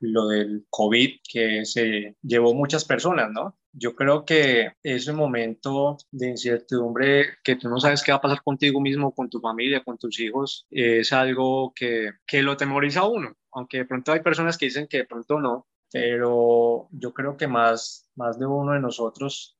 lo 0.00 0.28
del 0.28 0.66
COVID 0.70 1.20
que 1.26 1.64
se 1.64 2.16
llevó 2.22 2.54
muchas 2.54 2.84
personas, 2.84 3.30
¿no? 3.32 3.58
Yo 3.72 3.94
creo 3.94 4.24
que 4.24 4.72
ese 4.82 5.12
momento 5.12 5.98
de 6.10 6.28
incertidumbre 6.30 7.38
que 7.44 7.56
tú 7.56 7.68
no 7.68 7.78
sabes 7.80 8.02
qué 8.02 8.12
va 8.12 8.18
a 8.18 8.20
pasar 8.20 8.42
contigo 8.42 8.80
mismo, 8.80 9.14
con 9.14 9.28
tu 9.28 9.40
familia, 9.40 9.84
con 9.84 9.98
tus 9.98 10.18
hijos, 10.20 10.66
es 10.70 11.12
algo 11.12 11.72
que, 11.74 12.10
que 12.26 12.42
lo 12.42 12.56
temoriza 12.56 13.00
a 13.00 13.08
uno, 13.08 13.34
aunque 13.56 13.78
de 13.78 13.84
pronto 13.86 14.12
hay 14.12 14.20
personas 14.20 14.58
que 14.58 14.66
dicen 14.66 14.86
que 14.86 14.98
de 14.98 15.06
pronto 15.06 15.40
no, 15.40 15.66
pero 15.90 16.88
yo 16.90 17.14
creo 17.14 17.38
que 17.38 17.46
más, 17.46 18.10
más 18.14 18.38
de 18.38 18.44
uno 18.44 18.72
de 18.72 18.80
nosotros 18.80 19.58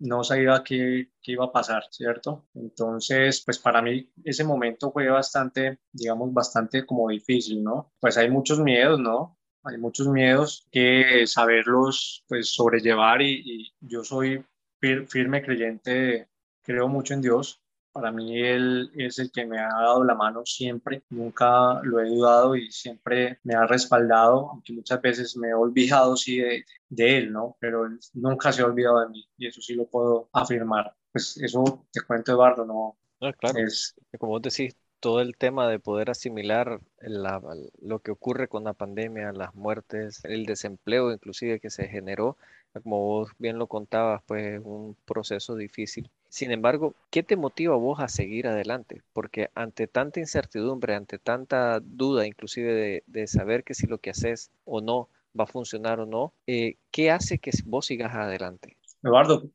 no 0.00 0.24
sabía 0.24 0.64
qué, 0.64 1.12
qué, 1.22 1.32
iba 1.32 1.44
a 1.44 1.52
pasar, 1.52 1.84
¿cierto? 1.90 2.48
Entonces, 2.52 3.42
pues 3.44 3.60
para 3.60 3.80
mí 3.80 4.10
ese 4.24 4.42
momento 4.42 4.90
fue 4.90 5.08
bastante, 5.08 5.78
digamos, 5.92 6.32
bastante 6.34 6.84
como 6.84 7.08
difícil, 7.10 7.62
¿no? 7.62 7.92
Pues 8.00 8.16
hay 8.16 8.28
muchos 8.28 8.58
miedos, 8.58 8.98
¿no? 8.98 9.38
Hay 9.62 9.78
muchos 9.78 10.08
miedos 10.08 10.66
que 10.72 11.26
saberlos, 11.28 12.24
pues, 12.26 12.48
sobrellevar 12.52 13.22
y, 13.22 13.42
y 13.44 13.74
yo 13.80 14.02
soy 14.02 14.44
firme 14.80 15.42
creyente, 15.42 16.28
creo 16.62 16.88
mucho 16.88 17.14
en 17.14 17.20
Dios 17.20 17.62
para 17.92 18.12
mí 18.12 18.38
él 18.40 18.90
es 18.94 19.18
el 19.18 19.30
que 19.32 19.46
me 19.46 19.58
ha 19.58 19.68
dado 19.68 20.04
la 20.04 20.14
mano 20.14 20.42
siempre, 20.44 21.02
nunca 21.10 21.80
lo 21.82 22.00
he 22.00 22.08
dudado 22.08 22.56
y 22.56 22.70
siempre 22.70 23.38
me 23.44 23.54
ha 23.54 23.66
respaldado, 23.66 24.50
aunque 24.50 24.72
muchas 24.72 25.00
veces 25.02 25.36
me 25.36 25.48
he 25.48 25.54
olvidado 25.54 26.16
sí 26.16 26.38
de, 26.38 26.64
de 26.88 27.18
él, 27.18 27.32
¿no? 27.32 27.56
Pero 27.60 27.86
él 27.86 27.98
nunca 28.14 28.52
se 28.52 28.62
ha 28.62 28.66
olvidado 28.66 29.00
de 29.00 29.08
mí 29.08 29.28
y 29.36 29.46
eso 29.48 29.60
sí 29.60 29.74
lo 29.74 29.86
puedo 29.88 30.28
afirmar. 30.32 30.94
Pues 31.12 31.36
eso 31.38 31.86
te 31.92 32.00
cuento, 32.02 32.32
Eduardo, 32.32 32.64
¿no? 32.64 32.98
Ah, 33.20 33.32
claro, 33.32 33.58
es... 33.66 33.94
como 34.18 34.32
vos 34.32 34.42
decís, 34.42 34.74
todo 35.00 35.20
el 35.20 35.36
tema 35.36 35.68
de 35.68 35.78
poder 35.78 36.10
asimilar 36.10 36.80
lo 37.00 37.98
que 38.00 38.10
ocurre 38.10 38.48
con 38.48 38.64
la 38.64 38.74
pandemia, 38.74 39.32
las 39.32 39.54
muertes, 39.54 40.24
el 40.24 40.46
desempleo 40.46 41.12
inclusive 41.12 41.58
que 41.58 41.70
se 41.70 41.88
generó, 41.88 42.36
como 42.82 43.00
vos 43.00 43.30
bien 43.38 43.58
lo 43.58 43.66
contabas, 43.66 44.22
pues 44.26 44.60
un 44.62 44.96
proceso 45.04 45.56
difícil. 45.56 46.10
Sin 46.28 46.52
embargo, 46.52 46.94
¿qué 47.10 47.22
te 47.22 47.36
motiva 47.36 47.74
vos 47.74 47.98
a 47.98 48.08
seguir 48.08 48.46
adelante? 48.46 49.02
Porque 49.12 49.50
ante 49.54 49.88
tanta 49.88 50.20
incertidumbre, 50.20 50.94
ante 50.94 51.18
tanta 51.18 51.80
duda, 51.80 52.26
inclusive 52.26 53.02
de, 53.04 53.26
saber 53.26 53.64
que 53.64 53.74
si 53.74 53.86
lo 53.86 53.98
que 53.98 54.10
haces 54.10 54.50
o 54.64 54.80
no 54.80 55.08
va 55.38 55.44
a 55.44 55.48
funcionar 55.48 55.98
o 55.98 56.06
no, 56.06 56.32
eh, 56.46 56.76
¿qué 56.92 57.10
hace 57.10 57.38
que 57.38 57.50
vos 57.64 57.86
sigas 57.86 58.14
adelante? 58.14 58.76
Eduardo, 59.02 59.50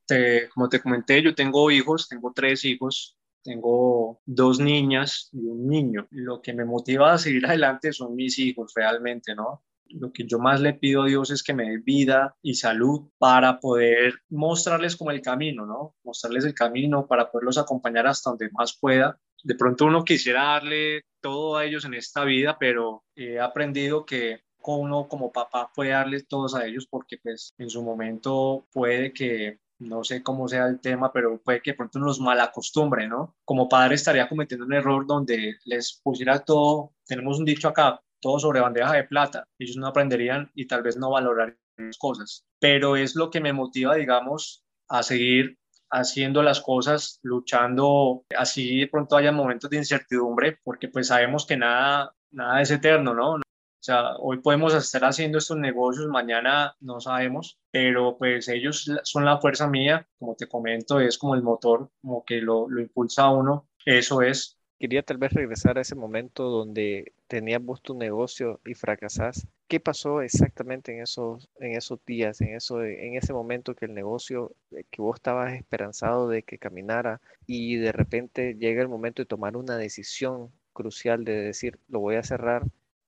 como 0.54 0.70
te 0.70 0.82
comenté, 0.82 1.22
yo 1.22 1.36
tengo 1.36 1.70
hijos, 1.70 2.10
tengo 2.10 2.34
tres 2.36 2.66
hijos, 2.66 3.16
tengo 3.46 4.20
dos 4.25 4.60
niñas 4.60 5.30
y 5.32 5.46
un 5.46 5.68
niño. 5.68 6.08
Lo 6.10 6.42
que 6.42 6.54
me 6.54 6.66
motiva 6.66 7.14
a 7.14 7.18
seguir 7.18 7.46
adelante 7.46 7.94
son 7.94 8.16
mis 8.16 8.38
hijos 8.40 8.74
realmente, 8.75 9.36
¿no? 9.36 9.64
Lo 9.88 10.12
que 10.12 10.25
yo 10.25 10.40
más 10.40 10.60
le 10.62 10.74
pido 10.74 11.04
a 11.04 11.06
Dios 11.06 11.30
es 11.30 11.44
que 11.44 11.54
me 11.54 11.70
dé 11.70 11.78
vida 11.78 12.36
y 12.42 12.56
salud 12.56 13.08
para 13.20 13.60
poder 13.60 14.16
mostrarles 14.30 14.96
como 14.96 15.12
el 15.12 15.22
camino, 15.22 15.66
¿no? 15.66 15.96
Mostrarles 16.04 16.44
el 16.46 16.56
camino 16.56 17.06
para 17.06 17.32
poderlos 17.32 17.60
acompañar 17.60 18.08
hasta 18.08 18.32
donde 18.32 18.50
más 18.52 18.78
pueda. 18.78 19.20
De 19.44 19.54
pronto 19.54 19.86
uno 19.86 20.04
quisiera 20.04 20.44
darle 20.44 21.04
todo 21.22 21.56
a 21.56 21.66
ellos 21.66 21.86
en 21.86 21.94
esta 21.94 22.25
vida, 22.25 22.58
pero 22.60 23.04
he 23.16 23.40
aprendido 23.40 24.06
que 24.06 24.42
uno 24.74 25.08
como 25.08 25.32
papá 25.32 25.72
puede 25.74 25.92
darles 25.92 26.28
todos 26.28 26.56
a 26.56 26.66
ellos 26.66 26.88
porque 26.90 27.18
pues 27.22 27.54
en 27.58 27.70
su 27.70 27.84
momento 27.84 28.66
puede 28.72 29.14
que 29.14 29.60
no 29.79 30.03
sé 30.03 30.24
cómo 30.24 30.48
sea 30.48 30.67
el 30.67 30.79
tema, 30.79 31.12
pero 31.12 31.41
puede 31.41 31.62
que 31.62 31.72
de 31.72 31.77
pronto 31.77 32.00
los 32.00 32.20
malacostumbre, 32.20 33.08
¿no? 33.08 33.36
Como 33.44 33.70
padre 33.70 33.96
estaría 33.96 34.29
cometiendo 34.29 34.65
un 34.65 34.74
error 34.74 35.05
donde 35.05 35.55
les 35.65 36.00
pusiera 36.03 36.39
todo, 36.39 36.94
tenemos 37.05 37.39
un 37.39 37.46
dicho 37.46 37.67
acá, 37.67 38.01
todo 38.22 38.39
sobre 38.39 38.62
bandeja 38.62 38.94
de 38.94 39.03
plata. 39.03 39.46
Ellos 39.60 39.77
no 39.77 39.88
aprenderían 39.88 40.50
y 40.53 40.67
tal 40.67 40.82
vez 40.82 40.98
no 40.98 41.12
valorarían 41.12 41.58
las 41.77 41.98
cosas. 41.98 42.46
Pero 42.60 42.96
es 42.96 43.15
lo 43.15 43.29
que 43.29 43.41
me 43.41 43.53
motiva, 43.53 43.96
digamos, 43.96 44.63
a 44.88 45.03
seguir 45.03 45.58
haciendo 45.91 46.41
las 46.41 46.62
cosas, 46.62 47.20
luchando, 47.22 48.25
así 48.38 48.79
de 48.79 48.88
pronto 48.88 49.15
haya 49.15 49.32
momentos 49.32 49.70
de 49.70 49.77
incertidumbre, 49.77 50.60
porque 50.63 50.88
pues 50.88 51.08
sabemos 51.08 51.46
que 51.46 51.58
nada, 51.58 52.13
nada 52.32 52.62
es 52.62 52.72
eterno, 52.72 53.13
¿no? 53.13 53.45
Sea, 53.86 54.15
hoy 54.18 54.39
podemos 54.39 54.74
estar 54.74 55.06
haciendo 55.06 55.38
estos 55.38 55.58
negocios, 55.58 56.08
mañana 56.08 56.75
no 56.80 57.00
sabemos, 57.00 57.60
pero 57.70 58.18
pues 58.18 58.48
ellos 58.48 58.92
son 59.04 59.25
la 59.25 59.38
fuerza 59.38 59.68
mía, 59.68 60.08
como 60.18 60.34
te 60.34 60.48
comento, 60.48 61.00
es 61.00 61.20
como 61.20 61.36
el 61.36 61.44
motor, 61.44 61.92
como 62.01 62.25
que 62.25 62.42
lo, 62.42 62.68
lo 62.68 62.82
impulsa 62.82 63.25
a 63.25 63.32
uno, 63.32 63.68
eso 63.86 64.24
es. 64.24 64.58
Quería 64.80 65.04
tal 65.04 65.18
vez 65.20 65.34
regresar 65.34 65.77
a 65.77 65.82
ese 65.82 65.94
momento 65.94 66.50
donde 66.50 67.13
tenías 67.27 67.62
vos 67.62 67.80
tu 67.84 67.94
negocio 67.94 68.60
y 68.65 68.74
fracasás. 68.74 69.48
¿Qué 69.68 69.80
pasó 69.80 70.24
exactamente 70.24 70.92
en 70.92 71.04
esos, 71.04 71.48
en 71.60 71.75
esos 71.75 72.04
días, 72.08 72.42
en, 72.42 72.56
eso, 72.56 72.84
en 72.84 73.13
ese 73.13 73.34
momento 73.34 73.75
que 73.75 73.86
el 73.86 73.94
negocio 73.94 74.56
eh, 74.72 74.84
que 74.89 75.04
vos 75.04 75.18
estabas 75.18 75.54
esperanzado 75.54 76.27
de 76.27 76.42
que 76.42 76.58
caminara 76.58 77.22
y 77.46 77.75
de 77.75 77.92
repente 77.92 78.56
llega 78.56 78.82
el 78.82 78.89
momento 78.89 79.22
de 79.22 79.27
tomar 79.27 79.56
una 79.56 79.77
decisión 79.77 80.50
crucial 80.74 81.24
de 81.24 81.34
decir, 81.34 81.77
lo 81.88 82.00
voy 82.00 82.15
a 82.15 82.24
cerrar, 82.24 82.63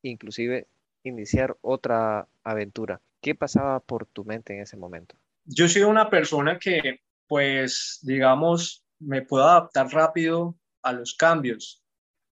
inclusive 0.09 0.67
iniciar 1.03 1.55
otra 1.61 2.27
aventura? 2.43 3.01
¿Qué 3.21 3.35
pasaba 3.35 3.79
por 3.79 4.05
tu 4.05 4.25
mente 4.25 4.53
en 4.53 4.61
ese 4.61 4.77
momento? 4.77 5.15
Yo 5.45 5.67
soy 5.67 5.83
una 5.83 6.09
persona 6.09 6.59
que, 6.59 7.01
pues, 7.27 7.99
digamos, 8.01 8.83
me 8.99 9.21
puedo 9.21 9.47
adaptar 9.47 9.89
rápido 9.89 10.55
a 10.81 10.93
los 10.93 11.13
cambios 11.13 11.83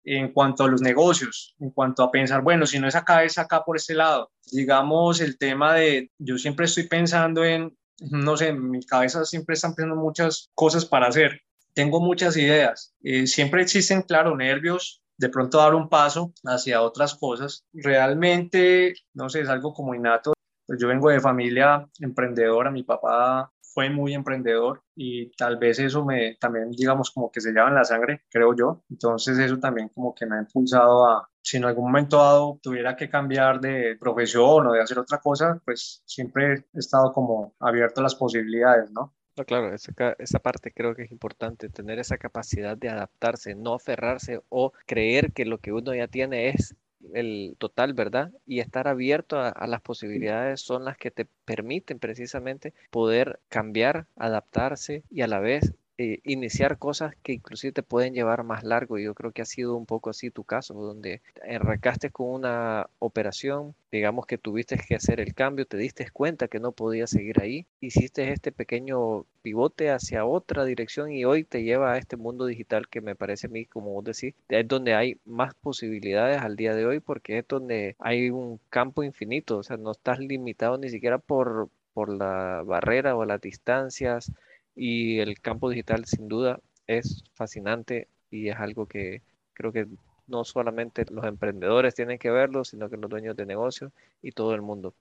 en 0.04 0.32
cuanto 0.32 0.64
a 0.64 0.68
los 0.68 0.82
negocios, 0.82 1.54
en 1.60 1.70
cuanto 1.70 2.02
a 2.02 2.10
pensar, 2.10 2.42
bueno, 2.42 2.66
si 2.66 2.78
no 2.78 2.88
es 2.88 2.96
acá, 2.96 3.22
es 3.22 3.38
acá 3.38 3.62
por 3.64 3.76
este 3.76 3.94
lado. 3.94 4.30
Digamos, 4.50 5.20
el 5.20 5.38
tema 5.38 5.74
de, 5.74 6.10
yo 6.18 6.38
siempre 6.38 6.66
estoy 6.66 6.88
pensando 6.88 7.44
en, 7.44 7.76
no 8.10 8.36
sé, 8.36 8.48
en 8.48 8.70
mi 8.70 8.84
cabeza 8.84 9.24
siempre 9.24 9.54
están 9.54 9.74
pensando 9.74 10.00
muchas 10.00 10.50
cosas 10.54 10.84
para 10.84 11.06
hacer. 11.06 11.42
Tengo 11.74 12.00
muchas 12.00 12.36
ideas. 12.36 12.94
Eh, 13.02 13.26
siempre 13.26 13.62
existen, 13.62 14.02
claro, 14.02 14.36
nervios, 14.36 15.01
de 15.18 15.28
pronto 15.28 15.58
dar 15.58 15.74
un 15.74 15.88
paso 15.88 16.32
hacia 16.44 16.82
otras 16.82 17.14
cosas. 17.14 17.64
Realmente, 17.72 18.94
no 19.14 19.28
sé, 19.28 19.40
es 19.40 19.48
algo 19.48 19.72
como 19.72 19.94
innato. 19.94 20.32
Pues 20.66 20.80
yo 20.80 20.88
vengo 20.88 21.10
de 21.10 21.20
familia 21.20 21.88
emprendedora, 22.00 22.70
mi 22.70 22.82
papá 22.82 23.52
fue 23.74 23.90
muy 23.90 24.14
emprendedor 24.14 24.82
y 24.94 25.30
tal 25.32 25.56
vez 25.56 25.78
eso 25.78 26.04
me 26.04 26.36
también 26.36 26.70
digamos 26.72 27.10
como 27.10 27.30
que 27.30 27.40
se 27.40 27.52
lleva 27.52 27.68
en 27.68 27.74
la 27.74 27.84
sangre, 27.84 28.22
creo 28.30 28.54
yo. 28.54 28.82
Entonces 28.90 29.38
eso 29.38 29.58
también 29.58 29.88
como 29.88 30.14
que 30.14 30.26
me 30.26 30.36
ha 30.36 30.40
impulsado 30.40 31.06
a, 31.08 31.28
si 31.42 31.56
en 31.56 31.64
algún 31.64 31.86
momento 31.86 32.18
dado 32.18 32.58
tuviera 32.62 32.96
que 32.96 33.08
cambiar 33.08 33.60
de 33.60 33.96
profesión 33.98 34.66
o 34.66 34.72
de 34.72 34.82
hacer 34.82 34.98
otra 34.98 35.18
cosa, 35.18 35.60
pues 35.64 36.02
siempre 36.06 36.66
he 36.72 36.78
estado 36.78 37.12
como 37.12 37.54
abierto 37.60 38.00
a 38.00 38.04
las 38.04 38.14
posibilidades, 38.14 38.90
¿no? 38.92 39.14
Claro, 39.46 39.74
esa, 39.74 39.92
esa 40.18 40.38
parte 40.38 40.72
creo 40.72 40.94
que 40.94 41.02
es 41.02 41.12
importante, 41.12 41.68
tener 41.68 41.98
esa 41.98 42.18
capacidad 42.18 42.76
de 42.76 42.88
adaptarse, 42.88 43.54
no 43.54 43.74
aferrarse 43.74 44.40
o 44.48 44.72
creer 44.86 45.32
que 45.32 45.44
lo 45.44 45.58
que 45.58 45.72
uno 45.72 45.94
ya 45.94 46.08
tiene 46.08 46.48
es 46.50 46.74
el 47.14 47.56
total, 47.58 47.94
¿verdad? 47.94 48.30
Y 48.46 48.60
estar 48.60 48.88
abierto 48.88 49.40
a, 49.40 49.66
las 49.66 49.80
posibilidades 49.80 50.60
son 50.60 50.84
las 50.84 50.96
que 50.96 51.10
te 51.10 51.26
permiten 51.44 51.98
precisamente 51.98 52.72
poder 52.90 53.40
cambiar, 53.48 54.06
adaptarse 54.16 55.02
y 55.10 55.22
a 55.22 55.26
la 55.26 55.40
vez 55.40 55.74
eh, 55.98 56.20
iniciar 56.24 56.78
cosas 56.78 57.14
que 57.22 57.32
inclusive 57.32 57.72
te 57.72 57.82
pueden 57.82 58.14
llevar 58.14 58.44
más 58.44 58.64
largo. 58.64 58.98
Yo 58.98 59.14
creo 59.14 59.32
que 59.32 59.42
ha 59.42 59.44
sido 59.44 59.76
un 59.76 59.86
poco 59.86 60.10
así 60.10 60.30
tu 60.30 60.42
caso, 60.44 60.74
donde 60.74 61.20
arrancaste 61.48 62.10
con 62.10 62.28
una 62.30 62.88
operación, 62.98 63.74
digamos 63.90 64.26
que 64.26 64.38
tuviste 64.38 64.78
que 64.78 64.94
hacer 64.94 65.20
el 65.20 65.34
cambio, 65.34 65.66
te 65.66 65.76
diste 65.76 66.08
cuenta 66.10 66.48
que 66.48 66.60
no 66.60 66.72
podías 66.72 67.10
seguir 67.10 67.42
ahí, 67.42 67.66
hiciste 67.80 68.32
este 68.32 68.52
pequeño 68.52 69.26
pivote 69.42 69.90
hacia 69.90 70.24
otra 70.24 70.64
dirección 70.64 71.12
y 71.12 71.24
hoy 71.24 71.44
te 71.44 71.62
lleva 71.62 71.92
a 71.92 71.98
este 71.98 72.16
mundo 72.16 72.46
digital 72.46 72.88
que 72.88 73.00
me 73.00 73.14
parece 73.14 73.48
a 73.48 73.50
mí, 73.50 73.66
como 73.66 73.92
vos 73.92 74.04
decís, 74.04 74.34
es 74.48 74.68
donde 74.68 74.94
hay 74.94 75.18
más 75.26 75.54
posibilidades 75.54 76.40
al 76.40 76.56
día 76.56 76.74
de 76.74 76.86
hoy 76.86 77.00
porque 77.00 77.38
es 77.38 77.48
donde 77.48 77.96
hay 77.98 78.30
un 78.30 78.60
campo 78.70 79.02
infinito, 79.02 79.58
o 79.58 79.62
sea, 79.62 79.76
no 79.76 79.92
estás 79.92 80.18
limitado 80.20 80.78
ni 80.78 80.88
siquiera 80.88 81.18
por, 81.18 81.68
por 81.92 82.08
la 82.08 82.62
barrera 82.64 83.14
o 83.16 83.24
las 83.24 83.40
distancias 83.40 84.32
y 84.74 85.20
el 85.20 85.40
campo 85.40 85.70
digital 85.70 86.04
sin 86.04 86.28
duda 86.28 86.60
es 86.86 87.24
fascinante 87.34 88.08
y 88.30 88.48
es 88.48 88.56
algo 88.56 88.86
que 88.86 89.22
creo 89.54 89.72
que 89.72 89.86
no 90.26 90.44
solamente 90.44 91.04
los 91.10 91.24
emprendedores 91.24 91.94
tienen 91.94 92.18
que 92.18 92.30
verlo, 92.30 92.64
sino 92.64 92.88
que 92.88 92.96
los 92.96 93.10
dueños 93.10 93.36
de 93.36 93.46
negocios 93.46 93.92
y 94.22 94.32
todo 94.32 94.54
el 94.54 94.62
mundo. 94.62 94.94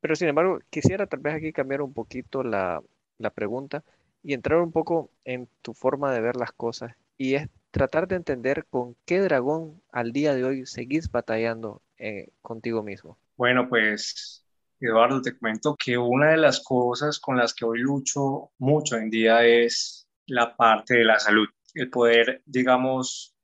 Pero 0.00 0.16
sin 0.16 0.28
embargo, 0.28 0.60
quisiera 0.70 1.06
tal 1.06 1.20
vez 1.20 1.34
aquí 1.34 1.52
cambiar 1.52 1.82
un 1.82 1.92
poquito 1.92 2.42
la, 2.42 2.82
pregunta 3.34 3.82
y 4.22 4.34
entrar 4.34 4.60
un 4.60 4.72
poco 4.72 5.10
en 5.24 5.48
tu 5.62 5.72
forma 5.72 6.12
de 6.12 6.20
ver 6.20 6.36
las 6.36 6.52
cosas 6.52 6.92
y 7.16 7.34
es 7.34 7.48
tratar 7.70 8.06
de 8.06 8.16
entender 8.16 8.66
con 8.68 8.96
qué 9.06 9.20
dragón 9.20 9.80
al 9.90 10.12
día 10.12 10.34
de 10.34 10.44
hoy 10.44 10.66
seguís 10.66 11.10
batallando 11.10 11.80
eh, 11.98 12.28
contigo 12.42 12.82
mismo. 12.82 13.16
Bueno, 13.36 13.68
pues 13.68 14.43
Eduardo, 14.80 15.22
te 15.22 15.36
cuento 15.36 15.76
que 15.76 15.96
una 15.96 16.30
de 16.30 16.36
las 16.36 16.62
cosas 16.62 17.18
con 17.18 17.36
las 17.36 17.54
que 17.54 17.64
hoy 17.64 17.78
lucho 17.78 18.50
mucho 18.58 18.96
en 18.96 19.10
día 19.10 19.44
es 19.44 20.08
la 20.26 20.56
parte 20.56 20.94
de 20.94 21.04
la 21.04 21.18
salud, 21.18 21.48
el 21.74 21.90
poder, 21.90 22.42
digamos, 22.44 23.34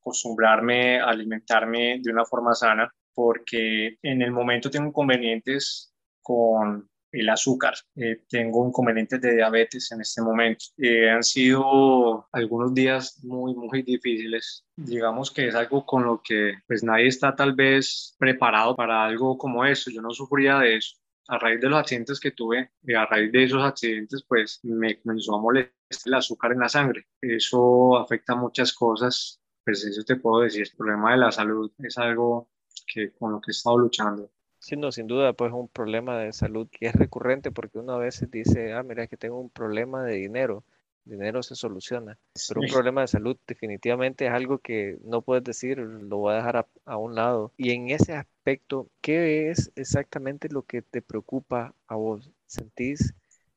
acostumbrarme 0.00 1.00
a 1.00 1.06
alimentarme 1.06 2.00
de 2.02 2.12
una 2.12 2.24
forma 2.24 2.54
sana, 2.54 2.92
porque 3.14 3.96
en 4.02 4.22
el 4.22 4.32
momento 4.32 4.70
tengo 4.70 4.88
inconvenientes 4.88 5.94
con 6.22 6.88
el 7.14 7.28
azúcar. 7.28 7.74
Eh, 7.96 8.22
tengo 8.28 8.66
inconvenientes 8.66 9.20
de 9.20 9.34
diabetes 9.36 9.90
en 9.92 10.00
este 10.00 10.20
momento. 10.22 10.66
Eh, 10.76 11.08
han 11.10 11.22
sido 11.22 12.28
algunos 12.32 12.74
días 12.74 13.22
muy, 13.24 13.54
muy 13.54 13.82
difíciles. 13.82 14.66
Digamos 14.76 15.30
que 15.30 15.48
es 15.48 15.54
algo 15.54 15.86
con 15.86 16.04
lo 16.04 16.20
que 16.22 16.54
pues 16.66 16.82
nadie 16.82 17.06
está 17.08 17.34
tal 17.34 17.54
vez 17.54 18.16
preparado 18.18 18.74
para 18.76 19.04
algo 19.04 19.38
como 19.38 19.64
eso. 19.64 19.90
Yo 19.90 20.02
no 20.02 20.10
sufría 20.10 20.58
de 20.58 20.76
eso. 20.76 20.96
A 21.28 21.38
raíz 21.38 21.60
de 21.60 21.70
los 21.70 21.78
accidentes 21.78 22.20
que 22.20 22.32
tuve, 22.32 22.70
y 22.82 22.92
a 22.92 23.06
raíz 23.06 23.32
de 23.32 23.44
esos 23.44 23.62
accidentes, 23.62 24.22
pues 24.28 24.60
me 24.62 25.00
comenzó 25.00 25.36
a 25.36 25.40
molestar 25.40 25.72
el 26.04 26.14
azúcar 26.14 26.52
en 26.52 26.60
la 26.60 26.68
sangre. 26.68 27.06
Eso 27.20 27.96
afecta 27.96 28.34
muchas 28.34 28.74
cosas. 28.74 29.40
Pues 29.64 29.84
eso 29.84 30.02
te 30.04 30.16
puedo 30.16 30.42
decir. 30.42 30.66
El 30.70 30.76
problema 30.76 31.12
de 31.12 31.18
la 31.18 31.32
salud 31.32 31.72
es 31.78 31.96
algo 31.96 32.50
que 32.86 33.12
con 33.12 33.32
lo 33.32 33.40
que 33.40 33.50
he 33.50 33.52
estado 33.52 33.78
luchando. 33.78 34.30
Sí, 34.64 34.76
no, 34.76 34.90
sin 34.92 35.06
duda, 35.06 35.34
pues 35.34 35.52
un 35.52 35.68
problema 35.68 36.18
de 36.18 36.32
salud 36.32 36.66
que 36.70 36.86
es 36.86 36.94
recurrente 36.94 37.50
porque 37.50 37.78
uno 37.78 37.92
a 37.92 37.98
veces 37.98 38.30
dice, 38.30 38.72
ah, 38.72 38.82
mira, 38.82 39.06
que 39.06 39.18
tengo 39.18 39.38
un 39.38 39.50
problema 39.50 40.02
de 40.04 40.14
dinero, 40.14 40.64
dinero 41.04 41.42
se 41.42 41.54
soluciona, 41.54 42.18
pero 42.48 42.62
un 42.62 42.68
problema 42.68 43.02
de 43.02 43.08
salud 43.08 43.36
definitivamente 43.46 44.24
es 44.24 44.32
algo 44.32 44.56
que 44.60 44.96
no 45.04 45.20
puedes 45.20 45.44
decir, 45.44 45.76
lo 45.76 46.16
voy 46.16 46.32
a 46.32 46.36
dejar 46.36 46.56
a, 46.56 46.66
a, 46.86 46.96
un 46.96 47.14
lado. 47.14 47.52
Y 47.58 47.72
en 47.72 47.90
ese 47.90 48.14
aspecto, 48.14 48.88
¿qué 49.02 49.50
es 49.50 49.70
exactamente 49.76 50.48
lo 50.48 50.62
que 50.62 50.80
te 50.80 51.02
preocupa 51.02 51.74
a 51.86 51.96
vos? 51.96 52.30
¿Sentís 52.46 53.12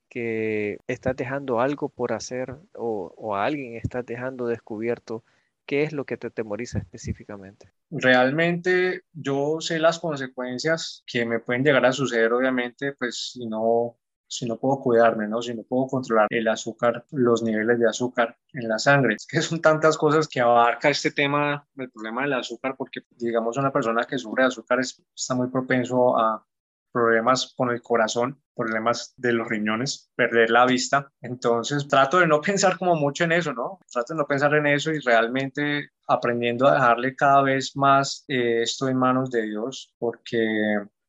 que 0.09 0.77
estás 0.87 1.15
dejando 1.15 1.61
algo 1.61 1.87
por 1.87 2.11
hacer 2.11 2.53
o, 2.75 3.13
o 3.15 3.33
a 3.33 3.45
alguien 3.45 3.75
estás 3.75 4.05
dejando 4.05 4.45
descubierto? 4.47 5.23
¿Qué 5.65 5.83
es 5.83 5.93
lo 5.93 6.03
que 6.03 6.17
te 6.17 6.29
temoriza 6.31 6.79
específicamente? 6.79 7.71
Realmente 7.89 9.03
yo 9.13 9.57
sé 9.61 9.79
las 9.79 9.99
consecuencias 9.99 11.03
que 11.05 11.25
me 11.25 11.39
pueden 11.39 11.63
llegar 11.63 11.85
a 11.85 11.93
suceder, 11.93 12.33
obviamente, 12.33 12.93
pues 12.93 13.31
si 13.33 13.47
no, 13.47 13.97
si 14.27 14.45
no 14.45 14.57
puedo 14.57 14.79
cuidarme, 14.81 15.27
¿no? 15.27 15.41
Si 15.41 15.53
no 15.53 15.63
puedo 15.63 15.87
controlar 15.87 16.27
el 16.29 16.47
azúcar, 16.49 17.05
los 17.11 17.43
niveles 17.43 17.79
de 17.79 17.87
azúcar 17.87 18.37
en 18.53 18.67
la 18.67 18.77
sangre. 18.77 19.15
Es 19.15 19.25
que 19.25 19.41
son 19.41 19.61
tantas 19.61 19.97
cosas 19.97 20.27
que 20.27 20.41
abarca 20.41 20.89
este 20.89 21.11
tema, 21.11 21.65
el 21.77 21.89
problema 21.89 22.23
del 22.23 22.33
azúcar, 22.33 22.75
porque 22.77 23.01
digamos 23.11 23.57
una 23.57 23.71
persona 23.71 24.03
que 24.03 24.17
sufre 24.17 24.43
de 24.43 24.47
azúcar 24.47 24.79
está 24.79 25.35
muy 25.35 25.47
propenso 25.49 26.17
a 26.17 26.45
problemas 26.91 27.53
con 27.55 27.69
el 27.69 27.81
corazón, 27.81 28.41
problemas 28.55 29.13
de 29.17 29.33
los 29.33 29.47
riñones, 29.47 30.11
perder 30.15 30.49
la 30.49 30.65
vista. 30.65 31.11
Entonces 31.21 31.87
trato 31.87 32.19
de 32.19 32.27
no 32.27 32.41
pensar 32.41 32.77
como 32.77 32.95
mucho 32.95 33.23
en 33.23 33.31
eso, 33.33 33.53
¿no? 33.53 33.79
Trato 33.91 34.13
de 34.13 34.17
no 34.17 34.25
pensar 34.25 34.53
en 34.55 34.67
eso 34.67 34.91
y 34.91 34.99
realmente 34.99 35.91
aprendiendo 36.07 36.67
a 36.67 36.73
dejarle 36.73 37.15
cada 37.15 37.43
vez 37.43 37.75
más 37.75 38.25
eh, 38.27 38.61
esto 38.63 38.87
en 38.87 38.97
manos 38.97 39.29
de 39.29 39.43
Dios, 39.43 39.93
porque 39.97 40.45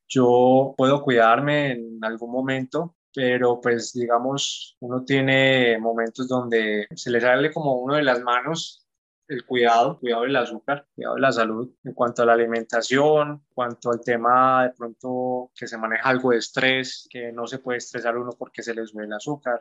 yo 0.08 0.74
puedo 0.76 1.02
cuidarme 1.02 1.72
en 1.72 1.98
algún 2.02 2.32
momento, 2.32 2.96
pero 3.14 3.60
pues 3.60 3.92
digamos, 3.92 4.76
uno 4.80 5.04
tiene 5.04 5.78
momentos 5.78 6.28
donde 6.28 6.86
se 6.94 7.10
le 7.10 7.20
sale 7.20 7.52
como 7.52 7.74
uno 7.74 7.94
de 7.94 8.02
las 8.02 8.20
manos 8.22 8.87
el 9.28 9.44
cuidado, 9.44 9.98
cuidado 9.98 10.22
del 10.22 10.36
azúcar, 10.36 10.86
cuidado 10.94 11.14
de 11.16 11.20
la 11.20 11.32
salud, 11.32 11.70
en 11.84 11.92
cuanto 11.92 12.22
a 12.22 12.26
la 12.26 12.32
alimentación, 12.32 13.28
en 13.30 13.54
cuanto 13.54 13.90
al 13.90 14.00
tema 14.00 14.64
de 14.64 14.70
pronto 14.70 15.50
que 15.54 15.66
se 15.66 15.76
maneja 15.76 16.08
algo 16.08 16.30
de 16.30 16.38
estrés, 16.38 17.06
que 17.10 17.30
no 17.30 17.46
se 17.46 17.58
puede 17.58 17.78
estresar 17.78 18.16
uno 18.16 18.30
porque 18.36 18.62
se 18.62 18.74
le 18.74 18.86
sube 18.86 19.04
el 19.04 19.12
azúcar, 19.12 19.60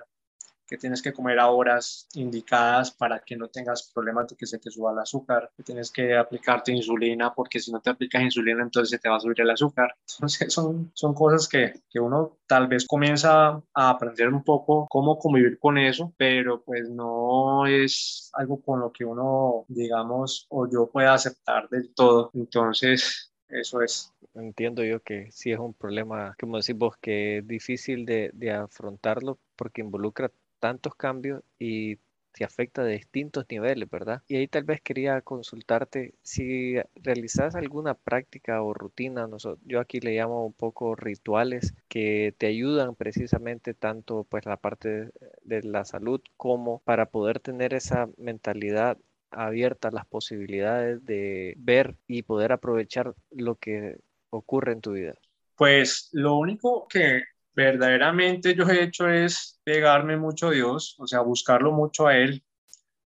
que 0.67 0.77
tienes 0.77 1.01
que 1.01 1.13
comer 1.13 1.39
a 1.39 1.49
horas 1.49 2.08
indicadas 2.13 2.91
para 2.91 3.19
que 3.19 3.36
no 3.36 3.47
tengas 3.47 3.91
problemas 3.93 4.27
de 4.27 4.36
que 4.36 4.45
se 4.45 4.60
te 4.60 4.69
suba 4.69 4.91
el 4.91 4.99
azúcar, 4.99 5.49
que 5.56 5.63
tienes 5.63 5.91
que 5.91 6.15
aplicarte 6.15 6.71
insulina 6.71 7.34
porque 7.34 7.60
si 7.60 7.71
no 7.71 7.80
te 7.80 7.89
aplicas 7.89 8.21
insulina 8.21 8.62
entonces 8.62 8.89
se 8.89 8.99
te 8.99 9.10
va 9.10 9.15
a 9.15 9.19
subir 9.19 9.41
el 9.41 9.49
azúcar. 9.49 9.95
Entonces 10.17 10.51
son, 10.53 10.91
son 10.93 11.13
cosas 11.13 11.47
que, 11.47 11.73
que 11.89 11.99
uno 11.99 12.38
tal 12.47 12.67
vez 12.67 12.86
comienza 12.86 13.62
a 13.73 13.89
aprender 13.89 14.30
un 14.30 14.43
poco 14.43 14.88
cómo 14.89 15.17
convivir 15.19 15.60
con 15.60 15.77
eso, 15.77 16.13
pero 16.17 16.62
pues 16.62 16.89
no 16.89 17.65
es 17.67 18.30
algo 18.34 18.62
con 18.62 18.80
lo 18.80 18.91
que 18.91 19.06
uno, 19.06 19.65
digamos, 19.67 20.47
o 20.49 20.69
yo 20.69 20.89
pueda 20.89 21.13
aceptar 21.13 21.69
del 21.69 21.93
todo. 21.93 22.32
Entonces, 22.34 23.32
eso 23.49 23.82
es. 23.82 24.13
Entiendo 24.34 24.84
yo 24.84 25.01
que 25.01 25.32
sí 25.32 25.51
es 25.51 25.60
un 25.60 25.73
problema, 25.73 26.36
como 26.39 26.58
decís 26.58 26.75
vos, 26.75 26.95
que 26.97 27.39
es 27.39 27.47
difícil 27.47 28.06
de, 28.06 28.32
de 28.34 28.51
afrontarlo 28.51 29.39
porque 29.56 29.82
involucra 29.82 30.32
tantos 30.60 30.96
cambios 30.96 31.43
y 31.60 31.98
te 32.38 32.46
afecta 32.46 32.84
de 32.84 32.93
distintos 32.93 33.46
niveles, 33.50 33.89
¿verdad? 33.89 34.22
Y 34.28 34.36
ahí 34.36 34.48
tal 34.48 34.63
vez 34.63 34.80
quería 34.82 35.22
consultarte 35.22 36.13
si 36.22 36.76
realizas 36.96 37.56
alguna 37.56 37.96
práctica 37.96 38.62
o 38.62 38.74
rutina, 38.74 39.28
yo 39.65 39.80
aquí 39.80 40.00
le 40.00 40.15
llamo 40.15 40.46
un 40.46 40.54
poco 40.54 40.96
rituales 40.96 41.74
que 41.88 42.36
te 42.38 42.46
ayudan 42.46 42.96
precisamente 42.96 43.74
tanto 43.74 44.26
pues 44.30 44.46
la 44.46 44.58
parte 44.58 45.10
de 45.43 45.63
la 45.63 45.84
salud 45.84 46.22
como 46.38 46.80
para 46.80 47.08
poder 47.08 47.39
tener 47.39 47.74
esa 47.74 48.08
mentalidad 48.17 48.98
abierta 49.32 49.88
a 49.88 49.91
las 49.91 50.06
posibilidades 50.06 51.04
de 51.06 51.56
ver 51.58 51.96
y 52.08 52.22
poder 52.22 52.52
aprovechar 52.52 53.15
lo 53.32 53.56
que 53.56 53.98
ocurre 54.30 54.74
en 54.74 54.82
tu 54.82 54.93
vida. 54.93 55.15
Pues 55.56 56.10
lo 56.12 56.38
único 56.38 56.88
que 56.88 57.24
verdaderamente 57.58 58.54
yo 58.54 58.65
he 58.70 58.84
hecho 58.84 59.10
es 59.10 59.60
pegarme 59.63 60.15
mucho 60.15 60.50
a 60.50 60.52
Dios, 60.52 60.96
o 61.00 61.08
sea, 61.08 61.22
buscarlo 61.22 61.72
mucho 61.72 62.06
a 62.06 62.15
Él, 62.15 62.43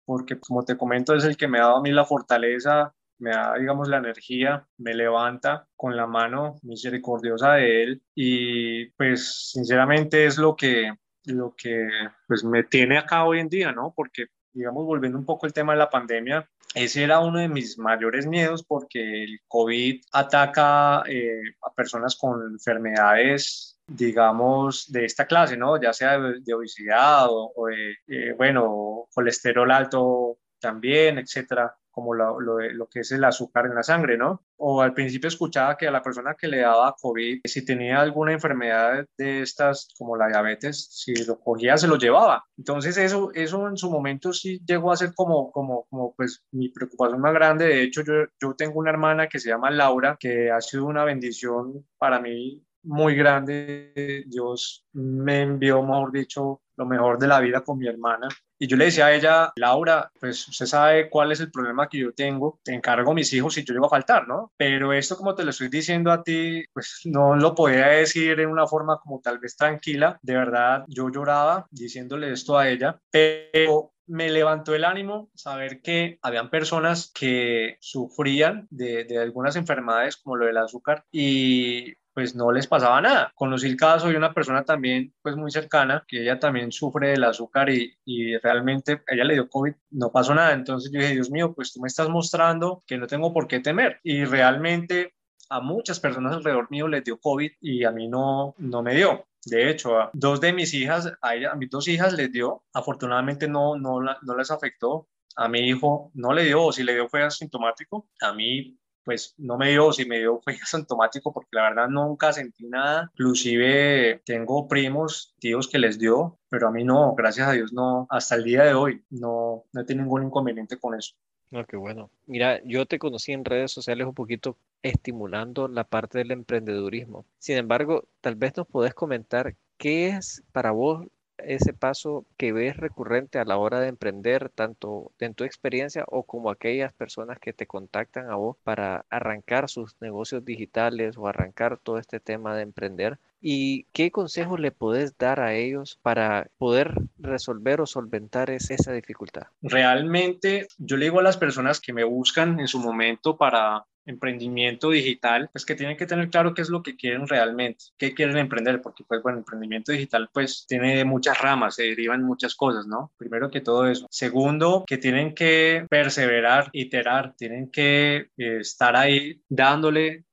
porque 0.06 0.40
como 0.40 0.64
te 0.64 0.78
comento, 0.78 1.16
es 1.16 1.26
el 1.26 1.36
que 1.36 1.48
me 1.48 1.58
ha 1.58 1.64
dado 1.64 1.78
a 1.78 1.82
mí 1.82 1.92
la 1.92 2.06
fortaleza, 2.06 2.94
me 3.18 3.32
da, 3.32 3.56
digamos, 3.58 3.90
la 3.90 3.98
energía, 3.98 4.68
me 4.78 4.94
levanta 4.94 5.68
con 5.76 5.98
la 5.98 6.06
mano 6.06 6.60
misericordiosa 6.62 7.54
de 7.54 7.84
Él 7.84 8.04
y 8.14 8.92
pues 8.92 9.50
sinceramente 9.54 10.28
es 10.28 10.38
lo 10.38 10.56
que, 10.56 10.94
lo 11.26 11.56
que 11.58 11.88
pues 12.28 12.44
me 12.44 12.64
tiene 12.64 13.00
acá 13.00 13.26
hoy 13.26 13.40
en 13.40 13.50
día, 13.50 13.72
¿no? 13.72 13.92
Porque 13.96 14.28
digamos, 14.54 14.86
volviendo 14.86 15.18
un 15.18 15.26
poco 15.26 15.48
al 15.48 15.54
tema 15.54 15.74
de 15.74 15.80
la 15.80 15.90
pandemia, 15.90 16.48
ese 16.76 17.04
era 17.04 17.20
uno 17.20 17.40
de 17.40 17.50
mis 17.50 17.78
mayores 17.80 18.28
miedos 18.28 18.64
porque 18.64 19.24
el 19.24 19.40
COVID 19.48 20.02
ataca 20.12 21.04
eh, 21.08 21.42
a 21.64 21.74
personas 21.74 22.16
con 22.16 22.40
enfermedades, 22.52 23.77
digamos, 23.88 24.92
de 24.92 25.06
esta 25.06 25.26
clase, 25.26 25.58
¿no? 25.58 25.82
Ya 25.82 25.94
sea 25.94 26.20
de, 26.20 26.54
obesidad 26.54 27.28
o, 27.30 27.68
de, 27.68 27.96
eh, 28.08 28.34
bueno, 28.38 29.08
colesterol 29.14 29.72
alto 29.72 30.40
también, 30.60 31.18
etcétera 31.20 31.76
como 31.98 32.14
lo, 32.14 32.40
lo, 32.40 32.88
que 32.88 33.00
es 33.00 33.12
el 33.12 33.24
azúcar 33.24 33.66
en 33.66 33.74
la 33.74 33.82
sangre, 33.82 34.20
¿no? 34.20 34.44
O 34.58 34.84
al 34.84 34.94
principio 34.94 35.30
escuchaba 35.30 35.76
que 35.76 35.88
a 35.88 35.92
la 35.92 36.04
persona 36.04 36.36
que 36.36 36.48
le 36.48 36.60
daba 36.60 36.96
COVID, 36.96 37.40
si 37.44 37.66
tenía 37.66 38.00
alguna 38.00 38.34
enfermedad 38.34 39.04
de 39.18 39.42
estas, 39.42 39.88
como 39.98 40.16
la 40.16 40.28
diabetes, 40.28 40.90
si 40.92 41.26
lo 41.26 41.40
cogía, 41.40 41.76
se 41.76 41.88
lo 41.88 41.98
llevaba. 41.98 42.46
Entonces 42.56 42.98
eso, 42.98 43.32
eso 43.34 43.68
en 43.68 43.78
su 43.78 43.90
momento 43.90 44.32
sí 44.32 44.62
llegó 44.64 44.92
a 44.92 44.96
ser 44.96 45.16
como, 45.16 45.52
como, 45.52 45.88
como 45.90 46.14
pues 46.16 46.44
mi 46.52 46.70
preocupación 46.70 47.20
más 47.20 47.34
grande. 47.34 47.66
De 47.66 47.82
hecho, 47.82 48.04
yo, 48.04 48.14
yo 48.40 48.54
tengo 48.54 48.78
una 48.78 48.92
hermana 48.92 49.28
que 49.28 49.40
se 49.40 49.50
llama 49.50 49.72
Laura, 49.72 50.18
que 50.20 50.52
ha 50.52 50.62
sido 50.62 50.86
una 50.86 51.04
bendición 51.04 51.84
para 51.98 52.20
mí 52.20 52.64
muy 52.88 53.16
grande. 53.16 54.24
Dios 54.28 54.86
me 54.94 55.42
envió, 55.42 55.84
mejor 55.84 56.12
dicho, 56.12 56.62
lo 56.78 56.86
mejor 56.86 57.20
de 57.20 57.28
la 57.28 57.40
vida 57.40 57.62
con 57.62 57.78
mi 57.78 57.88
hermana. 57.88 58.28
Y 58.60 58.68
yo 58.68 58.78
le 58.78 58.86
decía 58.86 59.08
a 59.08 59.14
ella, 59.14 59.54
Laura, 59.56 60.12
pues 60.20 60.48
usted 60.48 60.66
sabe 60.66 61.10
cuál 61.10 61.32
es 61.32 61.40
el 61.40 61.52
problema 61.52 61.88
que 61.88 62.00
yo 62.00 62.14
tengo, 62.14 62.60
te 62.64 62.74
encargo 62.74 63.14
mis 63.14 63.32
hijos 63.34 63.54
si 63.54 63.64
yo 63.64 63.74
llego 63.74 63.86
a 63.86 63.90
faltar, 63.90 64.28
¿no? 64.28 64.52
Pero 64.58 64.94
esto 64.94 65.16
como 65.16 65.36
te 65.36 65.44
lo 65.44 65.52
estoy 65.52 65.68
diciendo 65.70 66.12
a 66.12 66.24
ti, 66.24 66.64
pues 66.74 67.02
no 67.06 67.36
lo 67.36 67.54
podía 67.54 67.88
decir 67.88 68.40
en 68.40 68.50
una 68.50 68.66
forma 68.66 69.00
como 69.00 69.22
tal 69.22 69.38
vez 69.40 69.56
tranquila. 69.56 70.18
De 70.22 70.36
verdad, 70.36 70.86
yo 70.88 71.10
lloraba 71.10 71.68
diciéndole 71.70 72.32
esto 72.32 72.58
a 72.58 72.70
ella, 72.70 73.00
pero 73.12 73.94
me 74.08 74.30
levantó 74.30 74.74
el 74.74 74.86
ánimo 74.86 75.30
saber 75.36 75.82
que 75.82 76.18
habían 76.22 76.50
personas 76.50 77.12
que 77.14 77.78
sufrían 77.82 78.68
de, 78.70 79.04
de, 79.04 79.18
algunas 79.18 79.56
enfermedades 79.58 80.16
como 80.18 80.38
lo 80.38 80.46
del 80.46 80.58
azúcar 80.58 81.04
y 81.12 81.94
pues 82.18 82.34
no 82.34 82.52
les 82.52 82.66
pasaba 82.66 83.00
nada. 83.00 83.32
Conocí 83.36 83.68
el 83.68 83.78
caso 83.78 84.08
de 84.08 84.18
una 84.18 84.34
persona 84.34 84.66
también 84.66 85.14
pues 85.22 85.36
muy 85.36 85.52
cercana 85.52 86.04
que 86.08 86.24
ella 86.24 86.40
también 86.40 86.72
sufre 86.72 87.10
del 87.10 87.24
azúcar 87.24 87.70
y, 87.70 87.96
y 88.06 88.36
realmente 88.38 89.04
ella 89.06 89.24
le 89.24 89.36
dio 89.36 89.48
COVID, 89.48 89.76
no 89.92 90.12
pasó 90.12 90.34
nada. 90.34 90.54
Entonces 90.54 90.92
yo 90.92 91.00
dije, 91.00 91.14
Dios 91.14 91.30
mío, 91.30 91.54
pues 91.54 91.72
tú 91.72 91.80
me 91.80 91.88
estás 91.88 92.10
mostrando 92.10 92.84
que 92.88 92.98
no 92.98 93.06
tengo 93.06 93.32
por 93.32 93.48
qué 93.48 93.60
temer. 93.60 94.00
Y 94.02 94.26
realmente 94.26 95.14
a 95.52 95.60
muchas 95.60 96.00
personas 96.00 96.34
alrededor 96.34 96.72
mío 96.72 96.88
les 96.88 97.04
dio 97.04 97.20
COVID 97.20 97.52
y 97.62 97.84
a 97.84 97.92
mí 97.92 98.08
no, 98.08 98.56
no 98.58 98.82
me 98.82 98.96
dio. 98.96 99.28
De 99.46 99.70
hecho, 99.70 100.00
a 100.00 100.10
dos 100.12 100.42
de 100.42 100.54
mis 100.54 100.74
hijas, 100.74 101.14
a, 101.22 101.36
ella, 101.36 101.54
mis 101.54 101.70
dos 101.70 101.88
hijas 101.88 102.14
les 102.14 102.32
dio, 102.32 102.64
afortunadamente 102.74 103.48
no, 103.48 103.78
no, 103.78 104.00
no 104.02 104.36
les 104.36 104.50
afectó. 104.50 105.08
A 105.36 105.48
mi 105.48 105.60
hijo 105.70 106.10
no 106.16 106.34
le 106.34 106.46
dio, 106.46 106.64
o 106.64 106.72
si 106.72 106.82
le 106.82 106.96
dio 106.96 107.08
fue 107.10 107.22
asintomático. 107.22 108.10
A 108.22 108.34
mí 108.34 108.76
pues 109.08 109.36
no 109.38 109.58
me 109.58 109.70
dio, 109.70 109.94
si 109.94 110.04
me 110.04 110.20
dio 110.20 110.42
fue 110.44 110.58
asintomático 110.62 111.32
porque 111.32 111.52
la 111.54 111.70
verdad 111.70 111.88
nunca 111.88 112.34
sentí 112.34 112.68
nada. 112.68 113.10
Inclusive 113.14 114.22
tengo 114.26 114.68
primos, 114.68 115.34
tíos 115.40 115.70
que 115.70 115.80
les 115.80 115.98
dio, 115.98 116.38
pero 116.50 116.68
a 116.68 116.72
mí 116.72 116.84
no, 116.84 117.16
gracias 117.16 117.48
a 117.48 117.54
Dios 117.54 117.72
no, 117.72 118.06
hasta 118.10 118.36
el 118.36 118.44
día 118.44 118.66
de 118.66 118.74
hoy 118.74 119.02
no, 119.10 119.64
no 119.72 119.82
he 119.88 119.96
ningún 119.96 120.26
inconveniente 120.26 120.78
con 120.78 120.94
eso. 120.94 121.16
No, 121.52 121.66
qué 121.66 121.78
bueno. 121.78 122.12
Mira, 122.26 122.62
yo 122.66 122.86
te 122.86 123.00
conocí 123.00 123.32
en 123.32 123.46
redes 123.46 123.72
sociales 123.72 124.06
un 124.06 124.14
poquito 124.14 124.58
estimulando 124.84 125.70
la 125.70 125.86
parte 125.86 126.18
del 126.18 126.32
emprendedurismo. 126.32 127.26
Sin 127.40 127.56
embargo, 127.56 128.10
tal 128.20 128.36
vez 128.36 128.58
nos 128.58 128.68
podés 128.68 128.94
comentar 128.94 129.56
qué 129.78 130.10
es 130.10 130.44
para 130.52 130.72
vos 130.72 131.08
ese 131.38 131.74
paso 131.74 132.26
que 132.38 132.52
ves 132.52 132.78
recurrente 132.78 133.40
a 133.40 133.46
la 133.46 133.58
hora 133.58 133.80
de 133.80 133.88
emprender, 133.88 134.50
tanto 134.50 135.12
en 135.20 135.34
tu 135.34 135.44
experiencia 135.44 136.04
o 136.08 136.24
como 136.24 136.50
aquellas 136.50 136.94
personas 136.94 137.40
que 137.40 137.54
te 137.54 137.68
contactan 137.68 138.30
a 138.30 138.36
vos 138.36 138.58
para 138.64 139.06
arrancar 139.10 139.70
sus 139.70 139.96
negocios 140.02 140.44
digitales 140.46 141.18
o 141.18 141.28
arrancar 141.28 141.78
todo 141.78 141.98
este 141.98 142.20
tema 142.20 142.56
de 142.56 142.64
emprender? 142.64 143.20
¿Y 143.40 143.84
qué 143.94 144.12
consejos 144.12 144.60
le 144.60 144.72
puedes 144.72 145.18
dar 145.18 145.40
a 145.40 145.54
ellos 145.54 146.00
para 146.02 146.50
poder 146.58 146.94
resolver 147.20 147.82
o 147.82 147.86
solventar 147.86 148.50
esa 148.50 148.92
dificultad? 148.92 149.48
Realmente 149.62 150.68
yo 150.78 150.98
le 150.98 151.06
digo 151.06 151.20
a 151.20 151.24
las 151.24 151.38
personas 151.38 151.80
que 151.80 151.94
me 151.94 152.04
buscan 152.04 152.60
en 152.60 152.68
su 152.68 152.80
momento 152.80 153.38
para 153.38 153.86
emprendimiento 154.08 154.90
digital, 154.90 155.50
pues 155.52 155.66
que 155.66 155.76
tienen 155.76 155.98
que 155.98 156.06
tener 156.06 156.30
claro 156.30 156.54
qué 156.54 156.62
es 156.62 156.70
lo 156.70 156.82
que 156.82 156.96
quieren 156.96 157.28
realmente, 157.28 157.86
qué 157.98 158.14
quieren 158.14 158.38
emprender, 158.38 158.82
porque 158.82 159.04
pues 159.04 159.22
bueno, 159.22 159.40
emprendimiento 159.40 159.92
digital 159.92 160.30
pues 160.34 160.66
tiene 160.68 161.06
muchas 161.06 161.40
ramas, 161.40 161.76
se 161.76 161.84
derivan 161.84 162.24
muchas 162.24 162.56
cosas, 162.56 162.88
¿no? 162.88 163.12
Primero 163.18 163.52
que 163.52 163.62
todo 163.62 163.88
eso. 163.88 164.08
Segundo, 164.10 164.84
que 164.88 164.98
tienen 164.98 165.36
que 165.36 165.86
perseverar, 165.90 166.70
iterar, 166.74 167.36
tienen 167.36 167.70
que 167.70 168.30
eh, 168.38 168.58
estar 168.62 168.96
ahí 168.96 169.42
dándole 169.50 170.26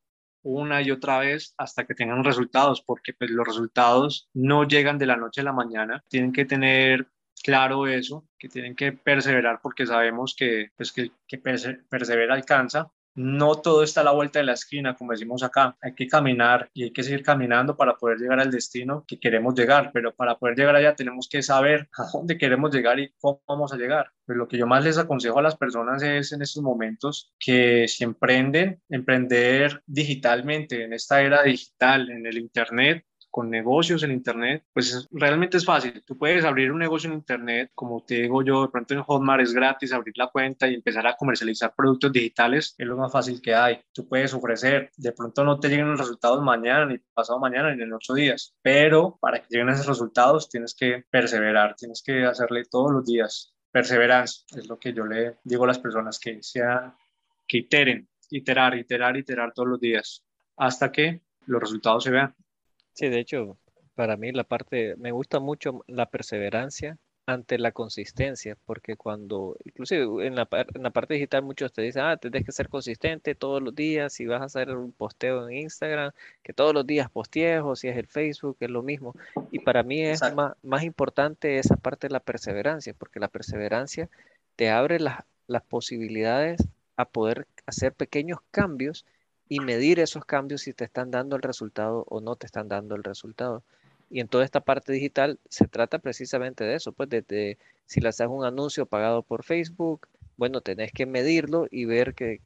una 0.42 0.82
y 0.82 0.90
otra 0.90 1.18
vez 1.18 1.54
hasta 1.56 1.84
que 1.84 1.94
tengan 1.94 2.22
resultados, 2.22 2.82
porque 2.82 3.14
pues 3.14 3.30
los 3.30 3.46
resultados 3.46 4.28
no 4.34 4.64
llegan 4.64 4.98
de 4.98 5.06
la 5.06 5.16
noche 5.16 5.40
a 5.40 5.44
la 5.44 5.52
mañana, 5.52 6.04
tienen 6.08 6.32
que 6.32 6.44
tener 6.44 7.08
claro 7.42 7.86
eso, 7.86 8.26
que 8.38 8.48
tienen 8.48 8.76
que 8.76 8.92
perseverar 8.92 9.60
porque 9.62 9.86
sabemos 9.86 10.34
que, 10.36 10.70
pues, 10.76 10.92
que, 10.92 11.10
que 11.26 11.38
persevera 11.38 12.34
alcanza 12.34 12.90
no 13.14 13.56
todo 13.60 13.82
está 13.82 14.00
a 14.00 14.04
la 14.04 14.12
vuelta 14.12 14.38
de 14.38 14.44
la 14.44 14.52
esquina, 14.54 14.94
como 14.94 15.12
decimos 15.12 15.42
acá. 15.42 15.76
Hay 15.80 15.94
que 15.94 16.06
caminar 16.06 16.68
y 16.72 16.84
hay 16.84 16.92
que 16.92 17.02
seguir 17.02 17.22
caminando 17.22 17.76
para 17.76 17.96
poder 17.96 18.18
llegar 18.18 18.40
al 18.40 18.50
destino 18.50 19.04
que 19.06 19.18
queremos 19.18 19.54
llegar, 19.54 19.90
pero 19.92 20.14
para 20.14 20.38
poder 20.38 20.56
llegar 20.56 20.76
allá 20.76 20.94
tenemos 20.94 21.28
que 21.28 21.42
saber 21.42 21.88
a 21.96 22.04
dónde 22.12 22.38
queremos 22.38 22.74
llegar 22.74 22.98
y 22.98 23.12
cómo 23.20 23.42
vamos 23.46 23.72
a 23.72 23.76
llegar. 23.76 24.10
Pues 24.26 24.38
lo 24.38 24.48
que 24.48 24.58
yo 24.58 24.66
más 24.66 24.84
les 24.84 24.98
aconsejo 24.98 25.38
a 25.38 25.42
las 25.42 25.56
personas 25.56 26.02
es 26.02 26.32
en 26.32 26.42
estos 26.42 26.62
momentos 26.62 27.32
que 27.38 27.86
si 27.88 28.04
emprenden, 28.04 28.80
emprender 28.88 29.82
digitalmente, 29.86 30.84
en 30.84 30.92
esta 30.92 31.22
era 31.22 31.42
digital, 31.42 32.10
en 32.10 32.26
el 32.26 32.38
Internet, 32.38 33.04
con 33.34 33.50
negocios 33.50 34.04
en 34.04 34.12
Internet, 34.12 34.62
pues 34.72 35.08
realmente 35.10 35.56
es 35.56 35.64
fácil. 35.64 36.04
Tú 36.06 36.16
puedes 36.16 36.44
abrir 36.44 36.70
un 36.70 36.78
negocio 36.78 37.10
en 37.10 37.16
Internet, 37.16 37.72
como 37.74 38.04
te 38.04 38.22
digo 38.22 38.44
yo, 38.44 38.62
de 38.62 38.68
pronto 38.68 38.94
en 38.94 39.02
Hotmart 39.02 39.42
es 39.42 39.52
gratis 39.52 39.92
abrir 39.92 40.16
la 40.16 40.28
cuenta 40.28 40.68
y 40.68 40.74
empezar 40.74 41.04
a 41.08 41.16
comercializar 41.16 41.74
productos 41.76 42.12
digitales, 42.12 42.76
es 42.78 42.86
lo 42.86 42.96
más 42.96 43.10
fácil 43.10 43.42
que 43.42 43.52
hay. 43.52 43.80
Tú 43.92 44.06
puedes 44.06 44.32
ofrecer, 44.34 44.92
de 44.96 45.10
pronto 45.10 45.42
no 45.42 45.58
te 45.58 45.68
lleguen 45.68 45.90
los 45.90 45.98
resultados 45.98 46.40
mañana, 46.44 46.86
ni 46.86 46.98
pasado 47.12 47.40
mañana, 47.40 47.74
ni 47.74 47.82
en 47.82 47.92
ocho 47.92 48.14
días, 48.14 48.54
pero 48.62 49.18
para 49.20 49.40
que 49.40 49.48
lleguen 49.50 49.70
esos 49.70 49.88
resultados 49.88 50.48
tienes 50.48 50.72
que 50.72 51.02
perseverar, 51.10 51.74
tienes 51.74 52.04
que 52.06 52.24
hacerle 52.24 52.62
todos 52.70 52.92
los 52.92 53.04
días. 53.04 53.52
Perseverancia 53.72 54.44
es 54.56 54.68
lo 54.68 54.78
que 54.78 54.92
yo 54.92 55.06
le 55.06 55.38
digo 55.42 55.64
a 55.64 55.66
las 55.66 55.80
personas 55.80 56.20
que 56.20 56.40
sean, 56.40 56.94
que 57.48 57.58
iteren, 57.58 58.08
iterar, 58.30 58.78
iterar, 58.78 59.16
iterar 59.16 59.52
todos 59.52 59.70
los 59.70 59.80
días 59.80 60.24
hasta 60.56 60.92
que 60.92 61.22
los 61.46 61.60
resultados 61.60 62.04
se 62.04 62.12
vean. 62.12 62.32
Sí, 62.94 63.08
de 63.08 63.18
hecho, 63.20 63.58
para 63.94 64.16
mí 64.16 64.32
la 64.32 64.44
parte, 64.44 64.96
me 64.96 65.12
gusta 65.12 65.40
mucho 65.40 65.84
la 65.86 66.10
perseverancia 66.10 66.98
ante 67.26 67.58
la 67.58 67.72
consistencia, 67.72 68.56
porque 68.66 68.96
cuando, 68.96 69.56
inclusive 69.64 70.26
en 70.26 70.34
la, 70.34 70.48
en 70.74 70.82
la 70.82 70.90
parte 70.90 71.14
digital 71.14 71.42
muchos 71.42 71.72
te 71.72 71.82
dicen, 71.82 72.02
ah, 72.02 72.16
tienes 72.18 72.44
que 72.44 72.52
ser 72.52 72.68
consistente 72.68 73.34
todos 73.34 73.62
los 73.62 73.74
días, 73.74 74.12
si 74.12 74.26
vas 74.26 74.42
a 74.42 74.44
hacer 74.44 74.76
un 74.76 74.92
posteo 74.92 75.48
en 75.48 75.56
Instagram, 75.56 76.12
que 76.42 76.52
todos 76.52 76.74
los 76.74 76.86
días 76.86 77.10
postees, 77.10 77.62
o 77.64 77.76
si 77.76 77.88
es 77.88 77.96
el 77.96 78.06
Facebook, 78.06 78.56
es 78.60 78.70
lo 78.70 78.82
mismo. 78.82 79.14
Y 79.50 79.60
para 79.60 79.82
mí 79.82 80.02
es 80.02 80.20
más, 80.34 80.54
más, 80.62 80.84
importante 80.84 81.58
esa 81.58 81.76
parte 81.76 82.08
de 82.08 82.12
la 82.12 82.20
perseverancia, 82.20 82.94
porque 82.94 83.20
la 83.20 83.28
perseverancia 83.28 84.08
te 84.56 84.70
abre 84.70 85.00
las, 85.00 85.24
las 85.46 85.62
posibilidades 85.62 86.62
a 86.96 87.06
poder 87.06 87.46
hacer 87.66 87.92
pequeños 87.94 88.38
cambios 88.50 89.06
y 89.48 89.60
medir 89.60 90.00
esos 90.00 90.24
cambios 90.24 90.62
si 90.62 90.72
te 90.72 90.84
están 90.84 91.10
dando 91.10 91.36
el 91.36 91.42
resultado 91.42 92.04
o 92.08 92.20
no 92.20 92.36
te 92.36 92.46
están 92.46 92.68
dando 92.68 92.94
el 92.94 93.04
resultado. 93.04 93.62
Y 94.10 94.20
en 94.20 94.28
toda 94.28 94.44
esta 94.44 94.60
parte 94.60 94.92
digital 94.92 95.38
se 95.48 95.66
trata 95.66 95.98
precisamente 95.98 96.64
de 96.64 96.76
eso, 96.76 96.92
pues 96.92 97.08
de, 97.08 97.58
si 97.86 98.00
le 98.00 98.08
haces 98.08 98.28
un 98.28 98.44
anuncio 98.44 98.86
pagado 98.86 99.22
por 99.22 99.44
Facebook, 99.44 100.08
bueno, 100.36 100.60
tenés 100.60 100.92
que 100.92 101.06
medirlo 101.06 101.66
y 101.70 101.84
ver 101.84 102.14
que, 102.14 102.40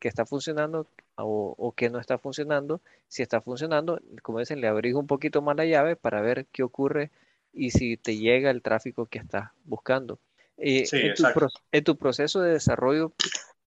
está 0.00 0.24
funcionando 0.24 0.86
o, 1.16 1.54
o, 1.58 1.72
que 1.72 1.90
no 1.90 1.98
está 1.98 2.16
funcionando. 2.16 2.80
Si 3.08 3.22
está 3.22 3.42
funcionando, 3.42 4.00
como 4.22 4.38
dicen, 4.38 4.60
le 4.60 4.66
abrís 4.66 4.94
un 4.94 5.06
poquito 5.06 5.42
más 5.42 5.56
la 5.56 5.66
llave 5.66 5.94
para 5.94 6.22
ver 6.22 6.46
qué 6.52 6.62
ocurre 6.62 7.10
y 7.52 7.70
si 7.72 7.96
te 7.96 8.16
llega 8.16 8.50
el 8.50 8.62
tráfico 8.62 9.06
que 9.06 9.18
estás 9.18 9.50
buscando. 9.64 10.18
Eh, 10.56 10.86
en, 10.92 11.14
tu 11.14 11.24
en 11.72 11.84
tu 11.84 11.96
proceso 11.96 12.40
de 12.40 12.52
desarrollo, 12.52 13.12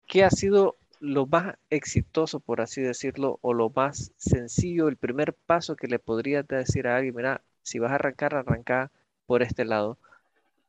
¿qué 0.07 0.25
ha 0.25 0.31
sido 0.31 0.77
lo 1.03 1.27
más 1.27 1.57
exitoso, 1.69 2.38
por 2.38 2.61
así 2.61 2.81
decirlo, 2.81 3.41
o 3.43 3.55
lo 3.55 3.71
más 3.71 4.12
sencillo, 4.17 4.87
el 4.87 4.97
primer 4.97 5.35
paso 5.35 5.75
que 5.75 5.88
le 5.88 5.99
podrías 5.99 6.47
decir 6.47 6.87
a 6.87 6.97
alguien, 6.97 7.17
mira, 7.17 7.43
si 7.62 7.81
vas 7.81 7.91
a 7.91 7.97
arrancar, 7.97 8.37
arranca 8.37 8.93
por 9.27 9.43
este 9.43 9.65
lado? 9.65 9.99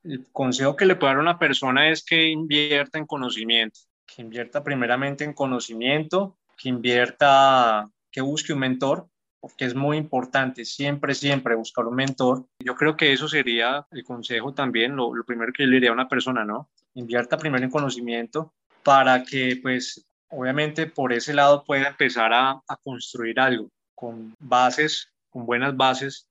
El 0.04 0.26
consejo 0.32 0.76
que 0.76 0.88
le 0.88 0.96
puedo 0.96 1.12
dar 1.12 1.20
a 1.20 1.22
una 1.22 1.38
persona 1.38 1.90
es 1.90 2.04
que 2.04 2.30
invierta 2.30 2.98
en 2.98 3.06
conocimiento, 3.06 3.82
que 4.08 4.24
invierta 4.24 4.64
primeramente 4.64 5.24
en 5.24 5.34
conocimiento, 5.34 6.36
que 6.58 6.70
invierta, 6.70 7.88
que 8.12 8.22
busque 8.22 8.54
un 8.54 8.60
mentor, 8.60 9.08
porque 9.40 9.66
es 9.66 9.76
muy 9.76 9.98
importante 9.98 10.66
siempre, 10.66 11.14
siempre 11.14 11.54
buscar 11.54 11.86
un 11.86 11.96
mentor. 11.96 12.48
Yo 12.58 12.76
creo 12.76 12.98
que 12.98 13.14
eso 13.14 13.28
sería 13.28 13.86
el 13.92 14.04
consejo 14.04 14.52
también, 14.52 14.96
lo, 14.96 15.12
primero 15.28 15.54
que 15.54 15.68
le 15.68 15.76
diría 15.76 15.92
a 15.92 15.94
una 15.94 16.10
persona, 16.10 16.44
¿no? 16.44 16.70
Invierta 16.96 17.38
primero 17.38 17.64
en 17.64 17.70
conocimiento 17.70 18.52
para 18.84 19.24
que 19.24 19.60
pues 19.62 20.08
obviamente 20.34 20.88
por 20.88 21.14
ese 21.14 21.34
lado 21.34 21.64
puede 21.64 21.88
empezar 21.88 22.32
a, 22.34 22.62
construir 22.84 23.40
algo 23.40 23.70
con 23.96 24.36
bases, 24.40 25.10
con 25.30 25.46
buenas 25.46 25.76
bases 25.78 26.28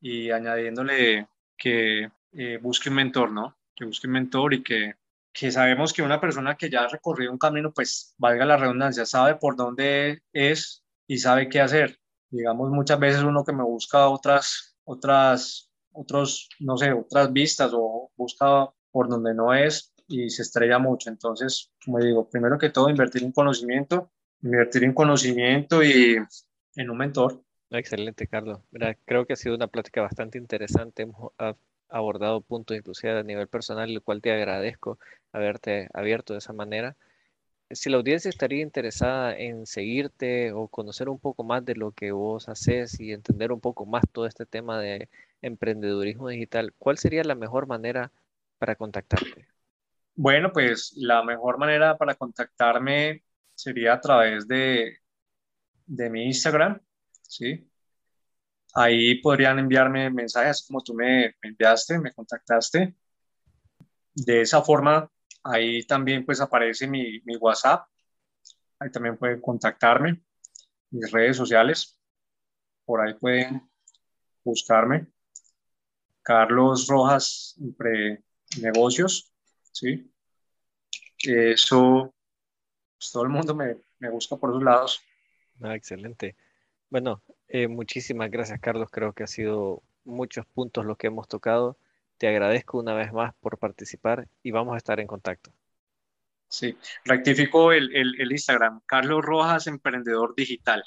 y 0.00 0.30
añadiéndole 0.30 1.28
que 1.56 2.10
eh, 2.32 2.58
busque 2.60 2.90
un 2.90 2.96
mentor, 2.96 3.30
¿no? 3.30 3.56
Que 3.74 3.84
busque 3.84 4.06
un 4.06 4.14
mentor 4.14 4.54
y 4.54 4.62
que, 4.62 4.94
que 5.32 5.50
sabemos 5.50 5.92
que 5.92 6.02
una 6.02 6.20
persona 6.20 6.56
que 6.56 6.68
ya 6.68 6.84
ha 6.84 6.88
recorrido 6.88 7.32
un 7.32 7.38
camino, 7.38 7.72
pues 7.72 8.14
valga 8.18 8.44
la 8.44 8.56
redundancia, 8.56 9.06
sabe 9.06 9.36
por 9.36 9.56
dónde 9.56 10.22
es 10.32 10.84
y 11.06 11.18
sabe 11.18 11.48
qué 11.48 11.60
hacer. 11.60 11.98
Digamos, 12.30 12.70
muchas 12.70 12.98
veces 12.98 13.22
uno 13.22 13.44
que 13.44 13.52
me 13.52 13.62
busca 13.62 14.08
otras, 14.08 14.76
otras, 14.84 15.70
otros, 15.92 16.48
no 16.58 16.76
sé, 16.76 16.92
otras 16.92 17.32
vistas 17.32 17.72
o 17.74 18.10
busca 18.16 18.68
por 18.90 19.08
donde 19.08 19.34
no 19.34 19.54
es, 19.54 19.94
y 20.08 20.30
se 20.30 20.42
estrella 20.42 20.78
mucho. 20.78 21.10
Entonces, 21.10 21.70
como 21.84 22.00
digo, 22.00 22.28
primero 22.28 22.58
que 22.58 22.70
todo, 22.70 22.88
invertir 22.90 23.22
en 23.22 23.32
conocimiento, 23.32 24.10
invertir 24.42 24.84
en 24.84 24.92
conocimiento 24.92 25.82
y 25.82 26.16
en 26.76 26.90
un 26.90 26.98
mentor. 26.98 27.42
Excelente, 27.70 28.26
Carlos. 28.26 28.60
creo 29.04 29.26
que 29.26 29.32
ha 29.32 29.36
sido 29.36 29.54
una 29.54 29.66
plática 29.66 30.02
bastante 30.02 30.38
interesante. 30.38 31.02
Hemos 31.02 31.32
abordado 31.88 32.40
puntos 32.40 32.76
inclusive 32.76 33.18
a 33.18 33.22
nivel 33.22 33.48
personal, 33.48 33.90
el 33.90 34.02
cual 34.02 34.20
te 34.20 34.32
agradezco 34.32 34.98
haberte 35.32 35.88
abierto 35.92 36.32
de 36.32 36.38
esa 36.38 36.52
manera. 36.52 36.96
Si 37.70 37.90
la 37.90 37.96
audiencia 37.96 38.28
estaría 38.28 38.62
interesada 38.62 39.36
en 39.36 39.66
seguirte 39.66 40.52
o 40.52 40.68
conocer 40.68 41.08
un 41.08 41.18
poco 41.18 41.42
más 41.42 41.64
de 41.64 41.74
lo 41.74 41.90
que 41.90 42.12
vos 42.12 42.48
haces 42.48 43.00
y 43.00 43.12
entender 43.12 43.50
un 43.50 43.60
poco 43.60 43.86
más 43.86 44.04
todo 44.12 44.26
este 44.26 44.46
tema 44.46 44.80
de 44.80 45.08
emprendedurismo 45.42 46.28
digital, 46.28 46.72
¿cuál 46.78 46.96
sería 46.98 47.24
la 47.24 47.34
mejor 47.34 47.66
manera 47.66 48.12
para 48.58 48.76
contactarte? 48.76 49.48
Bueno, 50.16 50.50
pues 50.52 50.94
la 50.96 51.22
mejor 51.22 51.58
manera 51.58 51.96
para 51.98 52.14
contactarme 52.14 53.22
sería 53.54 53.94
a 53.94 54.00
través 54.00 54.48
de, 54.48 54.98
de 55.86 56.10
mi 56.10 56.24
Instagram, 56.24 56.80
¿sí? 57.22 57.70
Ahí 58.74 59.20
podrían 59.20 59.58
enviarme 59.58 60.10
mensajes 60.10 60.64
como 60.66 60.82
tú 60.82 60.94
me, 60.94 61.34
enviaste, 61.42 61.98
me 61.98 62.12
contactaste. 62.14 62.94
De 64.14 64.40
esa 64.40 64.62
forma, 64.62 65.10
ahí 65.44 65.86
también 65.86 66.24
pues 66.24 66.40
aparece 66.40 66.86
mi, 66.88 67.20
mi 67.24 67.36
WhatsApp. 67.36 67.86
Ahí 68.78 68.90
también 68.90 69.18
pueden 69.18 69.40
contactarme. 69.40 70.22
Mis 70.90 71.10
redes 71.10 71.36
sociales. 71.36 71.98
Por 72.86 73.00
ahí 73.00 73.14
pueden 73.14 73.68
buscarme. 74.44 75.08
Carlos 76.22 76.86
Rojas 76.86 77.56
Pre 77.76 78.24
Negocios. 78.62 79.35
¿Sí? 79.76 80.10
Eso, 81.22 82.14
pues, 82.98 83.12
todo 83.12 83.24
el 83.24 83.28
mundo 83.28 83.54
me, 83.54 83.76
me 83.98 84.10
busca 84.10 84.36
por 84.36 84.50
esos 84.50 84.62
lados. 84.62 85.02
Ah, 85.60 85.74
excelente. 85.74 86.36
Bueno, 86.88 87.22
eh, 87.48 87.68
muchísimas 87.68 88.30
gracias, 88.30 88.60
Carlos. 88.60 88.88
Creo 88.90 89.12
que 89.12 89.24
ha 89.24 89.26
sido 89.26 89.82
muchos 90.04 90.46
puntos 90.46 90.86
los 90.86 90.96
que 90.96 91.08
hemos 91.08 91.28
tocado. 91.28 91.76
Te 92.16 92.28
agradezco 92.28 92.78
una 92.78 92.94
vez 92.94 93.12
más 93.12 93.34
por 93.40 93.58
participar 93.58 94.28
y 94.42 94.50
vamos 94.50 94.74
a 94.74 94.78
estar 94.78 94.98
en 95.00 95.06
contacto. 95.06 95.52
Sí, 96.48 96.78
rectifico 97.04 97.72
el, 97.72 97.94
el, 97.94 98.32
Instagram, 98.32 98.80
Carlos 98.86 99.22
Rojas, 99.22 99.66
Emprendedor 99.66 100.34
Digital. 100.36 100.82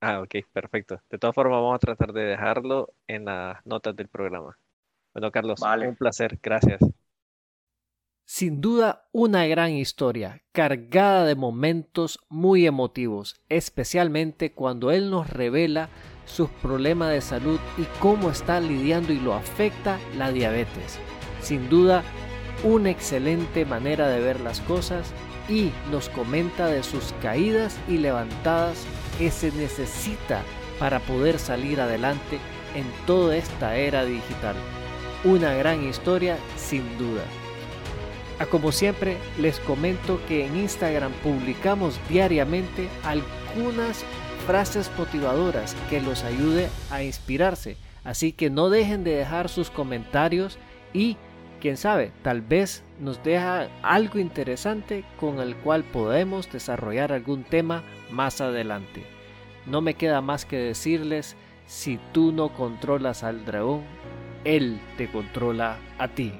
Ah, 0.00 0.20
ok, 0.20 0.44
perfecto. 0.52 1.00
De 1.08 1.18
todas 1.18 1.34
formas, 1.34 1.56
vamos 1.56 1.76
a 1.76 1.78
tratar 1.78 2.12
de 2.12 2.24
dejarlo 2.24 2.92
en 3.06 3.24
las 3.24 3.64
notas 3.64 3.94
del 3.96 4.08
programa. 4.08 4.58
Bueno, 5.14 5.30
Carlos, 5.30 5.60
un 5.62 5.96
placer. 5.96 6.38
Gracias. 6.42 6.80
Sin 8.30 8.60
duda, 8.60 9.08
una 9.10 9.46
gran 9.46 9.72
historia, 9.72 10.42
cargada 10.52 11.24
de 11.24 11.34
momentos 11.34 12.18
muy 12.28 12.66
emotivos, 12.66 13.40
especialmente 13.48 14.52
cuando 14.52 14.90
él 14.90 15.08
nos 15.08 15.30
revela 15.30 15.88
sus 16.26 16.50
problemas 16.50 17.10
de 17.10 17.22
salud 17.22 17.58
y 17.78 17.84
cómo 18.00 18.28
está 18.28 18.60
lidiando 18.60 19.14
y 19.14 19.18
lo 19.18 19.32
afecta 19.32 19.98
la 20.18 20.30
diabetes. 20.30 20.98
Sin 21.40 21.70
duda, 21.70 22.02
una 22.64 22.90
excelente 22.90 23.64
manera 23.64 24.08
de 24.08 24.20
ver 24.20 24.40
las 24.40 24.60
cosas 24.60 25.10
y 25.48 25.70
nos 25.90 26.10
comenta 26.10 26.66
de 26.66 26.82
sus 26.82 27.14
caídas 27.22 27.78
y 27.88 27.96
levantadas 27.96 28.84
que 29.16 29.30
se 29.30 29.52
necesita 29.52 30.42
para 30.78 31.00
poder 31.00 31.38
salir 31.38 31.80
adelante 31.80 32.38
en 32.74 32.84
toda 33.06 33.38
esta 33.38 33.76
era 33.78 34.04
digital. 34.04 34.54
Una 35.24 35.54
gran 35.54 35.82
historia 35.88 36.36
sin 36.58 36.98
duda. 36.98 37.24
A 38.38 38.46
como 38.46 38.70
siempre, 38.70 39.16
les 39.38 39.58
comento 39.60 40.20
que 40.28 40.46
en 40.46 40.56
Instagram 40.56 41.12
publicamos 41.24 41.98
diariamente 42.08 42.88
algunas 43.02 44.04
frases 44.46 44.90
motivadoras 44.96 45.74
que 45.90 46.00
los 46.00 46.22
ayude 46.22 46.68
a 46.90 47.02
inspirarse. 47.02 47.76
Así 48.04 48.32
que 48.32 48.48
no 48.48 48.70
dejen 48.70 49.02
de 49.02 49.16
dejar 49.16 49.48
sus 49.48 49.70
comentarios 49.70 50.56
y, 50.92 51.16
quién 51.60 51.76
sabe, 51.76 52.12
tal 52.22 52.40
vez 52.40 52.84
nos 53.00 53.22
deja 53.24 53.68
algo 53.82 54.20
interesante 54.20 55.04
con 55.18 55.40
el 55.40 55.56
cual 55.56 55.82
podemos 55.82 56.50
desarrollar 56.50 57.12
algún 57.12 57.42
tema 57.42 57.82
más 58.10 58.40
adelante. 58.40 59.02
No 59.66 59.80
me 59.80 59.94
queda 59.94 60.20
más 60.20 60.44
que 60.44 60.56
decirles, 60.56 61.36
si 61.66 61.98
tú 62.12 62.32
no 62.32 62.54
controlas 62.54 63.24
al 63.24 63.44
dragón, 63.44 63.82
él 64.44 64.80
te 64.96 65.10
controla 65.10 65.76
a 65.98 66.08
ti. 66.08 66.32